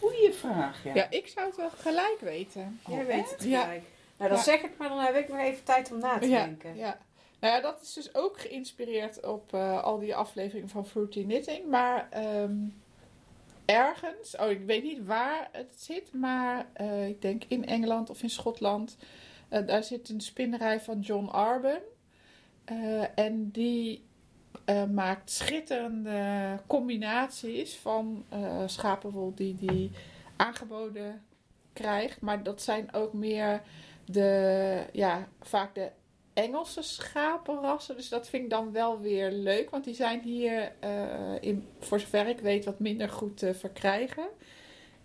[0.00, 0.94] Goeie vraag, ja.
[0.94, 2.80] Ja, ik zou het wel gelijk weten.
[2.88, 3.62] Jij weet het Ja.
[3.62, 3.82] gelijk.
[4.16, 4.44] Nou, dan Ja.
[4.44, 6.76] zeg ik maar, dan heb ik nog even tijd om na te Ja, denken.
[6.76, 6.98] ja.
[7.40, 11.66] Nou ja, dat is dus ook geïnspireerd op eh, al die afleveringen van Fruity Knitting.
[11.66, 12.54] Maar ehm,
[13.64, 18.22] ergens, oh ik weet niet waar het zit, maar eh, ik denk in Engeland of
[18.22, 18.96] in Schotland.
[19.48, 21.82] eh, daar zit een spinnerij van John Arben.
[22.68, 24.06] Eh, en die
[24.64, 29.90] eh, maakt schitterende combinaties van eh, schapenwol die die
[30.36, 31.22] aangeboden
[31.72, 32.20] krijgt.
[32.20, 33.62] Maar dat zijn ook meer
[34.04, 35.90] de, ja, vaak de
[36.32, 37.96] Engelse schapenrassen.
[37.96, 39.70] Dus dat vind ik dan wel weer leuk.
[39.70, 40.72] Want die zijn hier,
[41.40, 44.28] in, voor zover ik weet, wat minder goed te verkrijgen.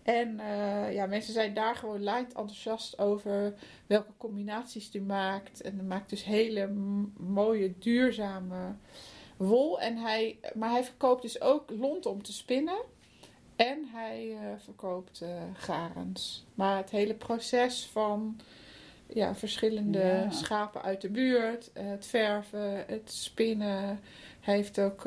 [0.04, 3.54] En eh, ja, mensen zijn daar gewoon lijnt enthousiast over
[3.88, 5.62] welke combinaties die maakt.
[5.62, 6.68] En hij maakt dus hele
[7.18, 8.76] mooie, duurzame
[9.38, 9.80] wol.
[9.82, 12.82] En hij, maar hij verkoopt dus ook lont om te spinnen.
[13.56, 16.46] En hij eh, verkoopt eh, garens.
[16.56, 18.40] Maar het hele proces van
[19.08, 20.30] ja, verschillende Ja.
[20.30, 24.00] schapen uit de buurt, het verven, het spinnen.
[24.40, 25.06] Hij heeft ook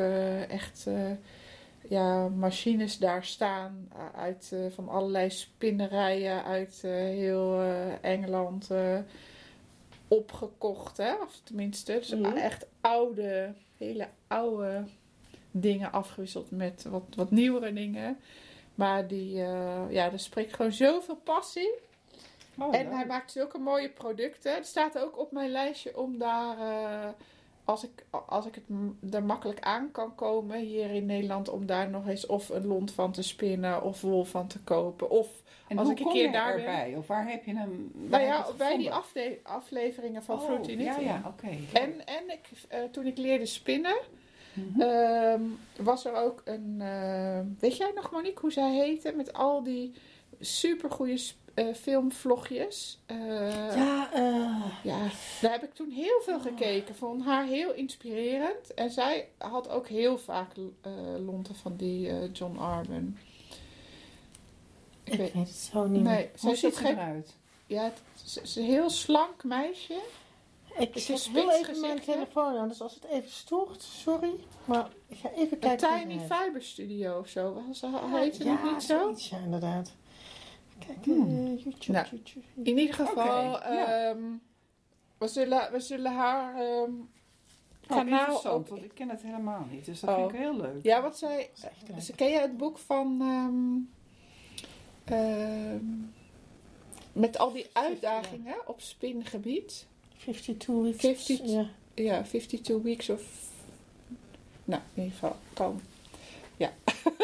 [0.49, 0.87] echt
[1.89, 7.61] ja, machines daar staan eh, uit, eh, van allerlei spinnerijen uit eh, heel
[8.01, 8.71] Engeland
[10.09, 10.97] opgekocht.
[10.97, 11.15] Hè?
[11.15, 12.37] Of tenminste, dus Mhm.
[12.37, 14.85] echt oude, hele oude
[15.51, 18.19] dingen afgewisseld met wat, wat nieuwere dingen.
[18.75, 19.33] Maar die,
[19.89, 21.75] ja, er spreekt gewoon zoveel passie.
[22.59, 24.55] Oh, En hij maakt zulke mooie producten.
[24.55, 26.57] Het staat ook op mijn lijstje om daar,
[27.67, 31.91] als, ik, als ik het er makkelijk aan kan komen hier in Nederland, om daar
[31.91, 35.11] nog eens of een lont van te spinnen of wol van te kopen.
[35.11, 35.29] Of,
[35.69, 36.95] En als ik een keer je daar erbij?
[36.97, 41.23] Of waar heb je hem nou ja, bij die afde- afleveringen van Oh, Ja, ja,
[41.27, 41.49] oké.
[41.73, 43.97] En, en ik, eh, toen ik leerde spinnen,
[44.53, 44.81] Mhm.
[44.81, 45.41] ehm,
[45.81, 46.77] was er ook een.
[46.81, 49.13] eh, weet jij nog, Monique, hoe zij heette?
[49.17, 49.93] Met al die
[50.41, 52.99] supergoeie sp- eh, filmvlogjes.
[53.07, 53.17] Eh,
[53.77, 54.99] Ja, eh, ja,
[55.41, 56.95] daar heb ik toen heel veel gekeken.
[56.95, 58.75] Vond haar heel inspirerend.
[58.75, 60.93] En zij had ook heel vaak eh,
[61.25, 63.19] lonten van die eh, John Arben.
[65.05, 66.03] Ik ik weet weet het zo niet.
[66.03, 66.93] Nee, Hoe ziet ze geen.
[66.93, 67.35] eruit?
[67.67, 69.99] Ja, het is- ze is een heel slank meisje.
[70.79, 74.31] Ik zet een heel even mijn telefoon aan, dus als het even stoort, sorry.
[74.65, 75.89] Maar ik ga even Een kijken.
[75.89, 76.19] hoe Tiny.
[76.21, 77.63] Fiber Studio of zo.
[77.75, 79.15] Ze, Ja, heette ja, het niet zo?
[79.17, 79.93] ja, inderdaad.
[80.79, 81.29] Kijk, Hmm.
[81.29, 82.47] eh, YouTube, Nou, YouTube.
[82.63, 84.09] In ieder geval, Oké, ja.
[84.11, 84.23] ehm,
[85.19, 86.91] we, zullen, we zullen haar ehm,
[87.91, 88.69] Oh, kanaal interessant, ook...
[88.69, 89.85] want ik ken het helemaal niet.
[89.85, 90.17] Dus dat Oh.
[90.17, 90.83] vind ik heel leuk.
[90.83, 91.51] Ja, wat zij...
[92.01, 93.19] Ze ken je het boek van...
[93.21, 95.85] ehm, ehm,
[97.13, 99.87] met al die uitdagingen op spingebied.
[100.19, 100.97] 52 weeks.
[100.99, 101.67] 52 Ja.
[101.95, 103.23] Ja, 52 weeks of...
[104.65, 105.81] Nou, in ieder geval, kan.
[106.57, 106.71] Ja.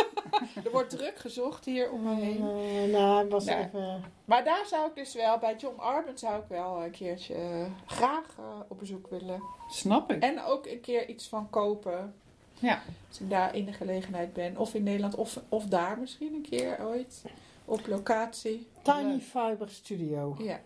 [0.65, 2.39] er wordt druk gezocht hier om me heen.
[2.39, 4.05] Eh, nou, was Nou, even...
[4.25, 7.67] Maar daar zou ik dus wel, bij John Arben zou ik wel een keertje eh,
[7.87, 9.43] graag eh, op bezoek willen.
[9.71, 10.23] Snap ik.
[10.23, 12.15] En ook een keer iets van kopen.
[12.59, 12.83] Ja.
[13.09, 14.57] Als ik daar in de gelegenheid ben.
[14.57, 17.23] Of in Nederland, of, of daar misschien een keer ooit.
[17.65, 18.67] Op locatie.
[18.83, 20.37] Tiny Fiber Studio.
[20.39, 20.61] Ja.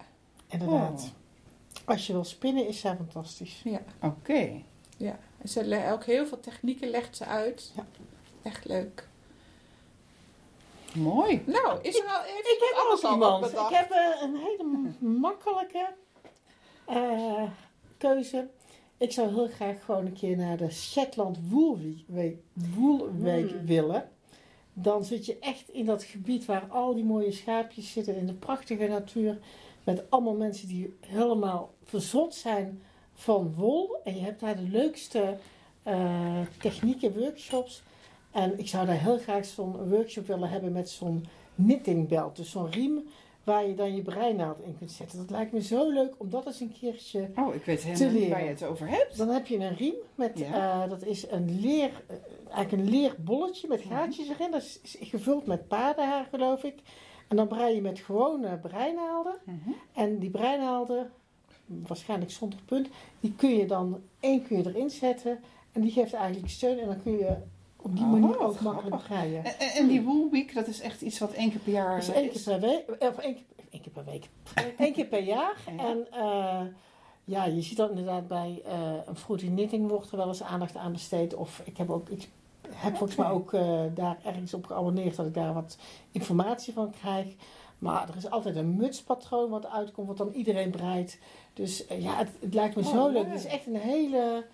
[0.47, 1.03] Inderdaad.
[1.03, 1.89] Oh.
[1.89, 3.61] Als je wil spinnen is zij fantastisch.
[3.65, 3.81] ja.
[4.03, 4.63] Oké.
[4.97, 5.19] ja.
[5.43, 7.73] En ze le- ook heel veel technieken legt ze uit.
[7.77, 7.87] Ja.
[8.47, 9.09] Echt leuk.
[10.95, 11.43] Mooi.
[11.47, 13.45] Nou, is er al, heeft Ik heb ook al?
[13.45, 15.95] Ik heb eh, een hele makkelijke
[16.85, 17.43] eh,
[17.99, 18.49] keuze.
[18.97, 23.67] Ik zou heel graag gewoon een keer naar de Shetland Woolweek Week, Woolweek Hmm.
[23.67, 24.11] willen.
[24.73, 28.35] Dan zit je echt in dat gebied waar al die mooie schaapjes zitten in de
[28.35, 29.39] prachtige natuur.
[29.85, 32.83] Met allemaal mensen die helemaal verzot zijn
[33.15, 34.01] van wol.
[34.05, 35.37] En je hebt daar de leukste
[35.83, 37.83] eh, technieken, workshops.
[38.37, 42.37] En ik zou daar heel graag zo'n workshop willen hebben met zo'n knittingbelt.
[42.37, 43.07] Dus zo'n riem
[43.45, 45.19] waar je dan je breinaald in kunt zetten.
[45.19, 47.31] Dat lijkt me zo leuk om dat eens een keertje...
[47.37, 49.17] Oh, ik weet helemaal niet waar je het over hebt.
[49.17, 50.83] Dan heb je een riem met, Ja.
[50.83, 52.17] eh, dat is een leer, eh,
[52.53, 54.51] eigenlijk een leerbolletje met gaatjes erin.
[54.51, 56.75] Dat is, is gevuld met paardenhaar geloof ik.
[57.29, 59.37] En dan brei je met gewone breinaalden.
[59.45, 59.71] Mhm.
[59.93, 61.11] En die breinaalden,
[61.67, 62.89] waarschijnlijk zonder punt,
[63.21, 65.39] die kun je dan één kun je erin zetten.
[65.73, 66.79] En die geeft eigenlijk steun.
[66.79, 67.37] En dan kun je
[67.87, 69.45] op die Oh, manier ook makkelijk breien.
[69.45, 72.09] En, en- die Wool Week, dat is echt iets wat één keer per jaar Dus
[72.09, 72.43] één keer is.
[72.43, 74.29] per week, of één keer, één keer per week,
[74.79, 75.57] één keer per jaar.
[75.77, 75.85] Ja.
[75.89, 76.61] En eh,
[77.25, 80.77] ja, je ziet dat inderdaad bij eh, een fruity knitting wordt er wel eens aandacht
[80.77, 81.35] aan besteed.
[81.35, 82.29] Of ik heb ook, ik
[82.71, 85.79] heb volgens mij ook eh, daar ergens op geabonneerd dat ik daar wat
[86.13, 87.27] informatie van krijg.
[87.79, 91.19] Maar er is altijd een mutspatroon wat uitkomt, wat dan iedereen breidt.
[91.55, 93.25] Dus ja, het, het lijkt me Oh, zo leuk.
[93.27, 94.47] Het is echt een hele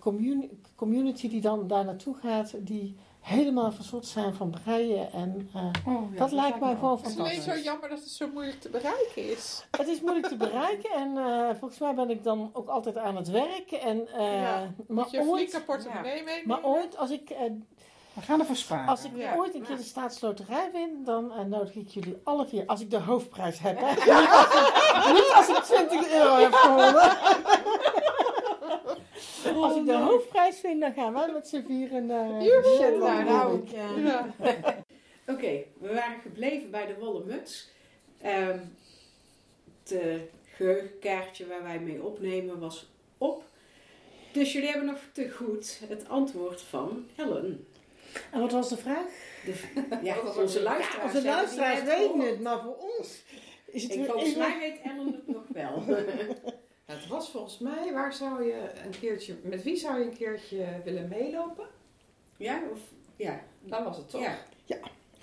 [0.00, 5.12] communi- community die dan daar naartoe gaat, die helemaal verzot zijn van breien.
[5.12, 7.62] En eh, Oh, ja, Dat lijkt mij gewoon ook Het is alleen fantastisch.
[7.62, 9.64] zo jammer dat het zo moeilijk te bereiken is.
[9.78, 13.16] Het is moeilijk te bereiken en eh, volgens mij ben ik dan ook altijd aan
[13.16, 13.70] het werk.
[13.72, 16.48] En, eh, Ja, maar, Moet je een ooit, flinke portemonnee meenemen?
[16.48, 17.38] maar ooit, als ik, eh,
[18.14, 18.88] We gaan ervoor sparen.
[18.88, 19.36] als ik Ja.
[19.36, 22.90] ooit een keer de staatsloterij win, dan eh, nodig ik jullie alle vier, als ik
[22.90, 23.78] de hoofdprijs heb.
[23.80, 23.90] Hè?
[23.94, 24.44] Niet, als
[25.04, 27.10] ik, niet als ik 20 euro heb gewonnen.
[29.56, 32.42] Als ik de hoofdprijs win, dan gaan we met z'n vieren naar!
[32.42, 33.24] Shetland.
[33.24, 33.70] Nou, ik.
[33.96, 34.34] Ja.
[35.26, 37.70] Oké, we waren gebleven bij de wollen muts.
[38.20, 38.58] Ehm
[39.88, 43.42] het geheugenkaartje waar wij mee opnemen was op.
[44.32, 47.66] Dus jullie hebben nog te goed het antwoord van Ellen.
[48.30, 49.06] En wat was de vraag?
[49.44, 49.54] De,
[50.02, 51.14] ja, Wat was onze luisteraars.
[51.14, 53.22] Onze luisteraars weten het, maar voor ons
[53.66, 55.84] is het weer volgens mij weet Ellen het nog wel.
[56.92, 60.66] Het was volgens mij, waar zou je een keertje, met wie zou je een keertje
[60.84, 61.66] willen meelopen?
[62.36, 62.78] ja, of
[63.16, 63.40] ja.
[63.60, 64.20] Dat was het toch?
[64.20, 64.38] Ja.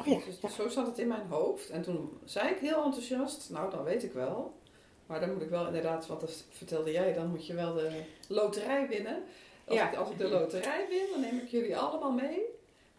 [0.02, 0.50] Oh ja, Dus ja.
[0.50, 1.70] zo zat het in mijn hoofd.
[1.70, 4.58] En toen zei ik heel enthousiast, nou dan weet ik wel.
[5.06, 8.02] Maar dan moet ik wel inderdaad, wat dat vertelde jij, dan moet je wel de
[8.28, 9.24] loterij winnen.
[9.66, 9.92] Als, Ja.
[9.92, 12.40] ik, als ik de loterij win, dan neem ik jullie allemaal mee.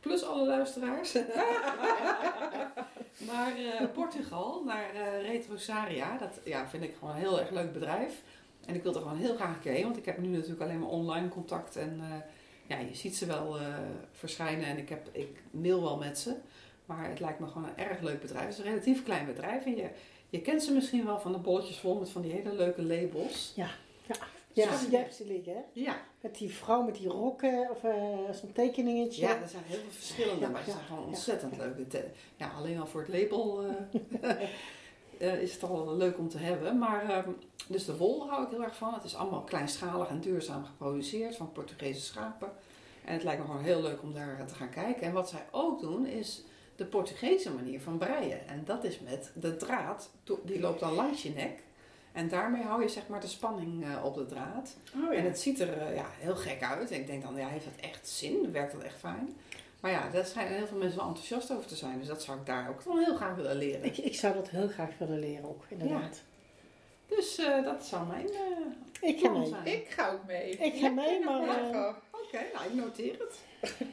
[0.01, 1.13] Plus alle luisteraars.
[3.31, 7.73] maar eh, Portugal, naar eh Retrosaria, dat ja, vind ik gewoon een heel erg leuk
[7.73, 8.23] bedrijf.
[8.71, 10.61] En ik wil er gewoon heel graag een keer heen, want ik heb nu natuurlijk
[10.61, 11.77] alleen maar online contact.
[11.77, 12.17] En eh,
[12.67, 13.67] ja, je ziet ze wel eh,
[14.13, 16.35] verschijnen en ik, heb, ik mail wel met ze.
[16.87, 18.45] Maar het lijkt me gewoon een erg leuk bedrijf.
[18.45, 19.65] Het is een relatief klein bedrijf.
[19.65, 19.89] En je,
[20.29, 23.53] je kent ze misschien wel van de bolletjes vol met van die hele leuke labels.
[23.57, 23.71] Ja,
[24.55, 24.89] Zo.
[24.91, 25.61] je hebt ze liggen, hè?
[25.73, 29.23] Ja, Met die vrouw met die rokken of eh, zo'n tekeningetje.
[29.23, 31.09] ja er zijn heel veel verschillende, Ja, maar ze ja, zijn gewoon ja.
[31.09, 31.75] ontzettend leuk.
[32.37, 33.65] Ja, alleen al voor het label
[35.21, 36.79] eh, eh, is het al leuk om te hebben.
[36.79, 37.31] Maar, ehm,
[37.67, 38.95] dus de wol hou ik heel erg van.
[38.95, 42.51] Het is allemaal kleinschalig en duurzaam geproduceerd van Portugese schapen.
[43.05, 45.03] En het lijkt me gewoon heel leuk om daar te gaan kijken.
[45.03, 46.45] En wat zij ook doen is
[46.77, 48.49] de Portugese manier van breien.
[48.49, 50.11] En dat is met de draad,
[50.45, 51.63] die loopt dan langs je nek.
[52.13, 54.77] En daarmee hou je zeg maar de spanning eh, op de draad.
[54.95, 56.91] Oh En het ziet er eh, ja, heel gek uit.
[56.91, 58.53] En ik denk dan, ja, heeft dat echt zin?
[58.53, 59.37] Werkt dat echt fijn?
[59.81, 61.99] Maar ja, daar schijnen heel veel mensen wel enthousiast over te zijn.
[61.99, 63.85] Dus dat zou ik daar ook wel heel graag willen leren.
[63.85, 66.23] Ik, ik zou dat heel graag willen leren ook, inderdaad.
[67.07, 69.49] Dus eh, dat zou mijn eh, Ik ga mee.
[69.49, 69.67] zijn.
[69.67, 70.51] Ik ga ook mee.
[70.51, 71.43] Ik ga mee, maar...
[71.43, 73.39] Ja, eh, Oké, nou ik noteer het.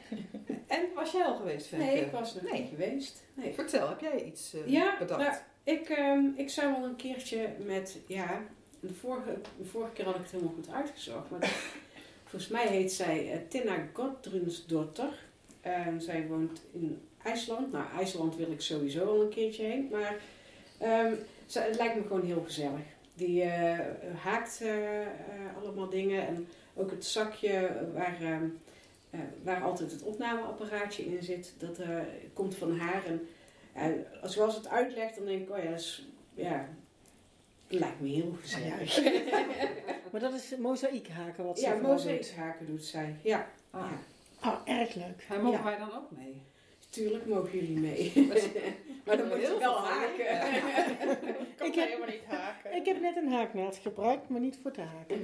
[0.66, 1.84] en was jij al geweest, Femke?
[1.84, 2.60] Nee, ik was nog Nee.
[2.60, 3.22] niet geweest.
[3.34, 3.54] Nee.
[3.54, 5.20] Vertel, heb jij iets eh, Ja, bedacht?
[5.20, 8.42] nou, ik, ehm, ik zou wel een keertje met, ja,
[8.80, 11.30] de vorige, de vorige keer had ik het helemaal goed uitgezocht.
[11.30, 11.50] Maar
[12.30, 15.26] volgens mij heet zij eh, Tina Gudrunsdotter.
[15.74, 17.72] En zij woont in IJsland.
[17.72, 19.88] Nou, IJsland wil ik sowieso wel een keertje heen.
[19.90, 20.16] Maar
[20.78, 21.14] ehm,
[21.46, 22.80] ze- het lijkt me gewoon heel gezellig.
[23.14, 23.78] Die eh,
[24.22, 25.08] haakt eh, eh,
[25.62, 26.26] allemaal dingen.
[26.26, 28.44] En ook het zakje waar, ehm,
[29.10, 31.54] eh, waar altijd het opnameapparaatje in zit.
[31.58, 31.78] Dat
[32.32, 33.02] komt van haar.
[33.72, 36.68] En zoals het uitlegt, dan denk ik, oh ja, dat is, ja,
[37.68, 39.00] lijkt me heel gezellig.
[40.12, 43.14] Maar dat is mozaïekhaken wat ze Ja, mozaïekhaken doet zij.
[43.22, 43.98] Ja, Ah, ja.
[44.44, 45.26] Oh, erg leuk.
[45.28, 45.64] en mogen Ja.
[45.64, 46.42] wij dan ook mee?
[46.90, 48.12] tuurlijk mogen jullie mee.
[49.06, 50.26] maar dan moet je Heel wel haken.
[51.40, 52.74] Ik kan Ik heb- helemaal niet haken.
[52.76, 55.20] Ik heb net een haaknaald gebruikt, maar niet voor te haken.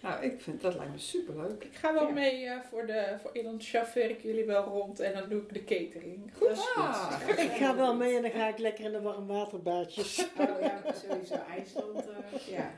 [0.00, 1.64] Nou, ik vind dat lijkt me superleuk.
[1.64, 2.12] Ik ga wel Ja.
[2.12, 3.16] mee eh, voor de...
[3.22, 6.32] Voor, dan chauffeer ik jullie wel rond en dan doe ik de catering.
[6.38, 7.12] Dat is Ah.
[7.12, 7.38] goed.
[7.38, 10.26] Ik ga wel mee en dan ga ik lekker in de warmwaterbaadjes.
[10.38, 11.98] Oh ja, sowieso IJsland.
[12.08, 12.70] eh, ja.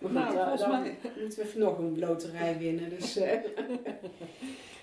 [0.00, 2.88] Maar goed, Nou, dan, volgens mij- moeten we nog een loterij winnen.
[2.90, 3.38] Dus, eh,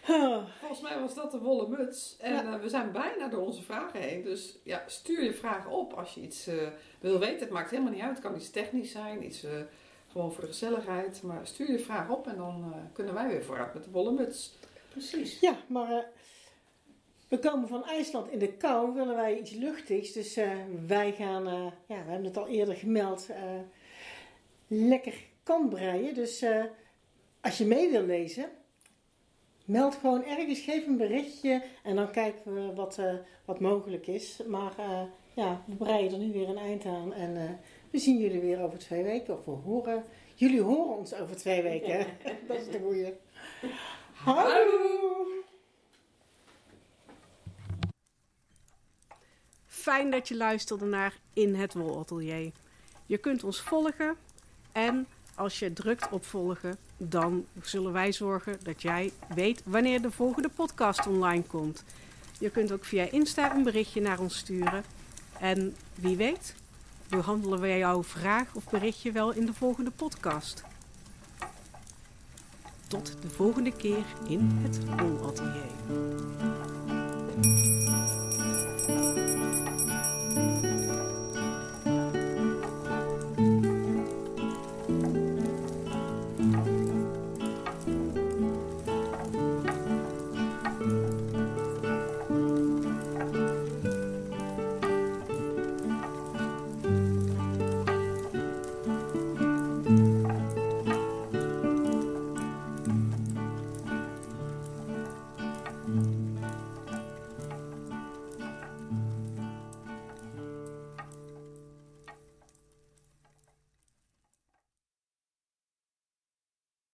[0.09, 2.15] Oh, Volgens mij was dat de wollen muts.
[2.19, 4.23] En eh, we zijn bijna door onze vragen heen.
[4.23, 6.55] Dus ja, stuur je vragen op als je iets eh,
[6.99, 7.39] wil weten.
[7.39, 8.15] Het maakt helemaal niet uit.
[8.17, 9.51] Het kan iets technisch zijn, iets eh,
[10.11, 11.21] gewoon voor de gezelligheid.
[11.23, 14.13] Maar stuur je vraag op en dan eh, kunnen wij weer vooruit met de wollen
[14.13, 14.53] muts.
[14.91, 15.39] precies.
[15.39, 16.03] Ja, maar eh,
[17.27, 20.11] we komen van IJsland in de kou, willen wij iets luchtigs.
[20.11, 20.51] Dus eh,
[20.87, 23.43] wij gaan, eh, ja, we hebben het al eerder gemeld, eh,
[24.67, 25.13] lekker
[25.43, 26.13] kan breien.
[26.13, 26.63] Dus eh,
[27.41, 28.49] als je mee wil lezen,
[29.65, 33.13] meld gewoon ergens, geef een berichtje en dan kijken we wat, eh,
[33.45, 34.39] wat mogelijk is.
[34.47, 35.01] Maar eh,
[35.33, 37.59] ja, we breien er nu weer een eind aan en
[37.91, 39.37] we zien jullie weer over twee weken.
[39.37, 40.03] Of we horen,
[40.35, 42.05] jullie horen ons over twee weken.
[42.47, 43.13] Dat is de goeie.
[44.13, 45.25] Hallo!
[49.65, 52.51] Fijn dat je luisterde naar In het Wolatelier.
[53.05, 54.17] Je kunt ons volgen
[54.77, 60.11] en als je drukt op volgen, dan zullen wij zorgen dat jij weet wanneer de
[60.11, 61.83] volgende podcast online komt.
[62.39, 64.83] Je kunt ook via Insta een berichtje naar ons sturen.
[65.39, 66.55] En wie weet,
[67.09, 70.63] behandelen wij jouw vraag of berichtje wel in de volgende podcast.
[72.87, 75.75] Tot de volgende keer in het Wolatelier.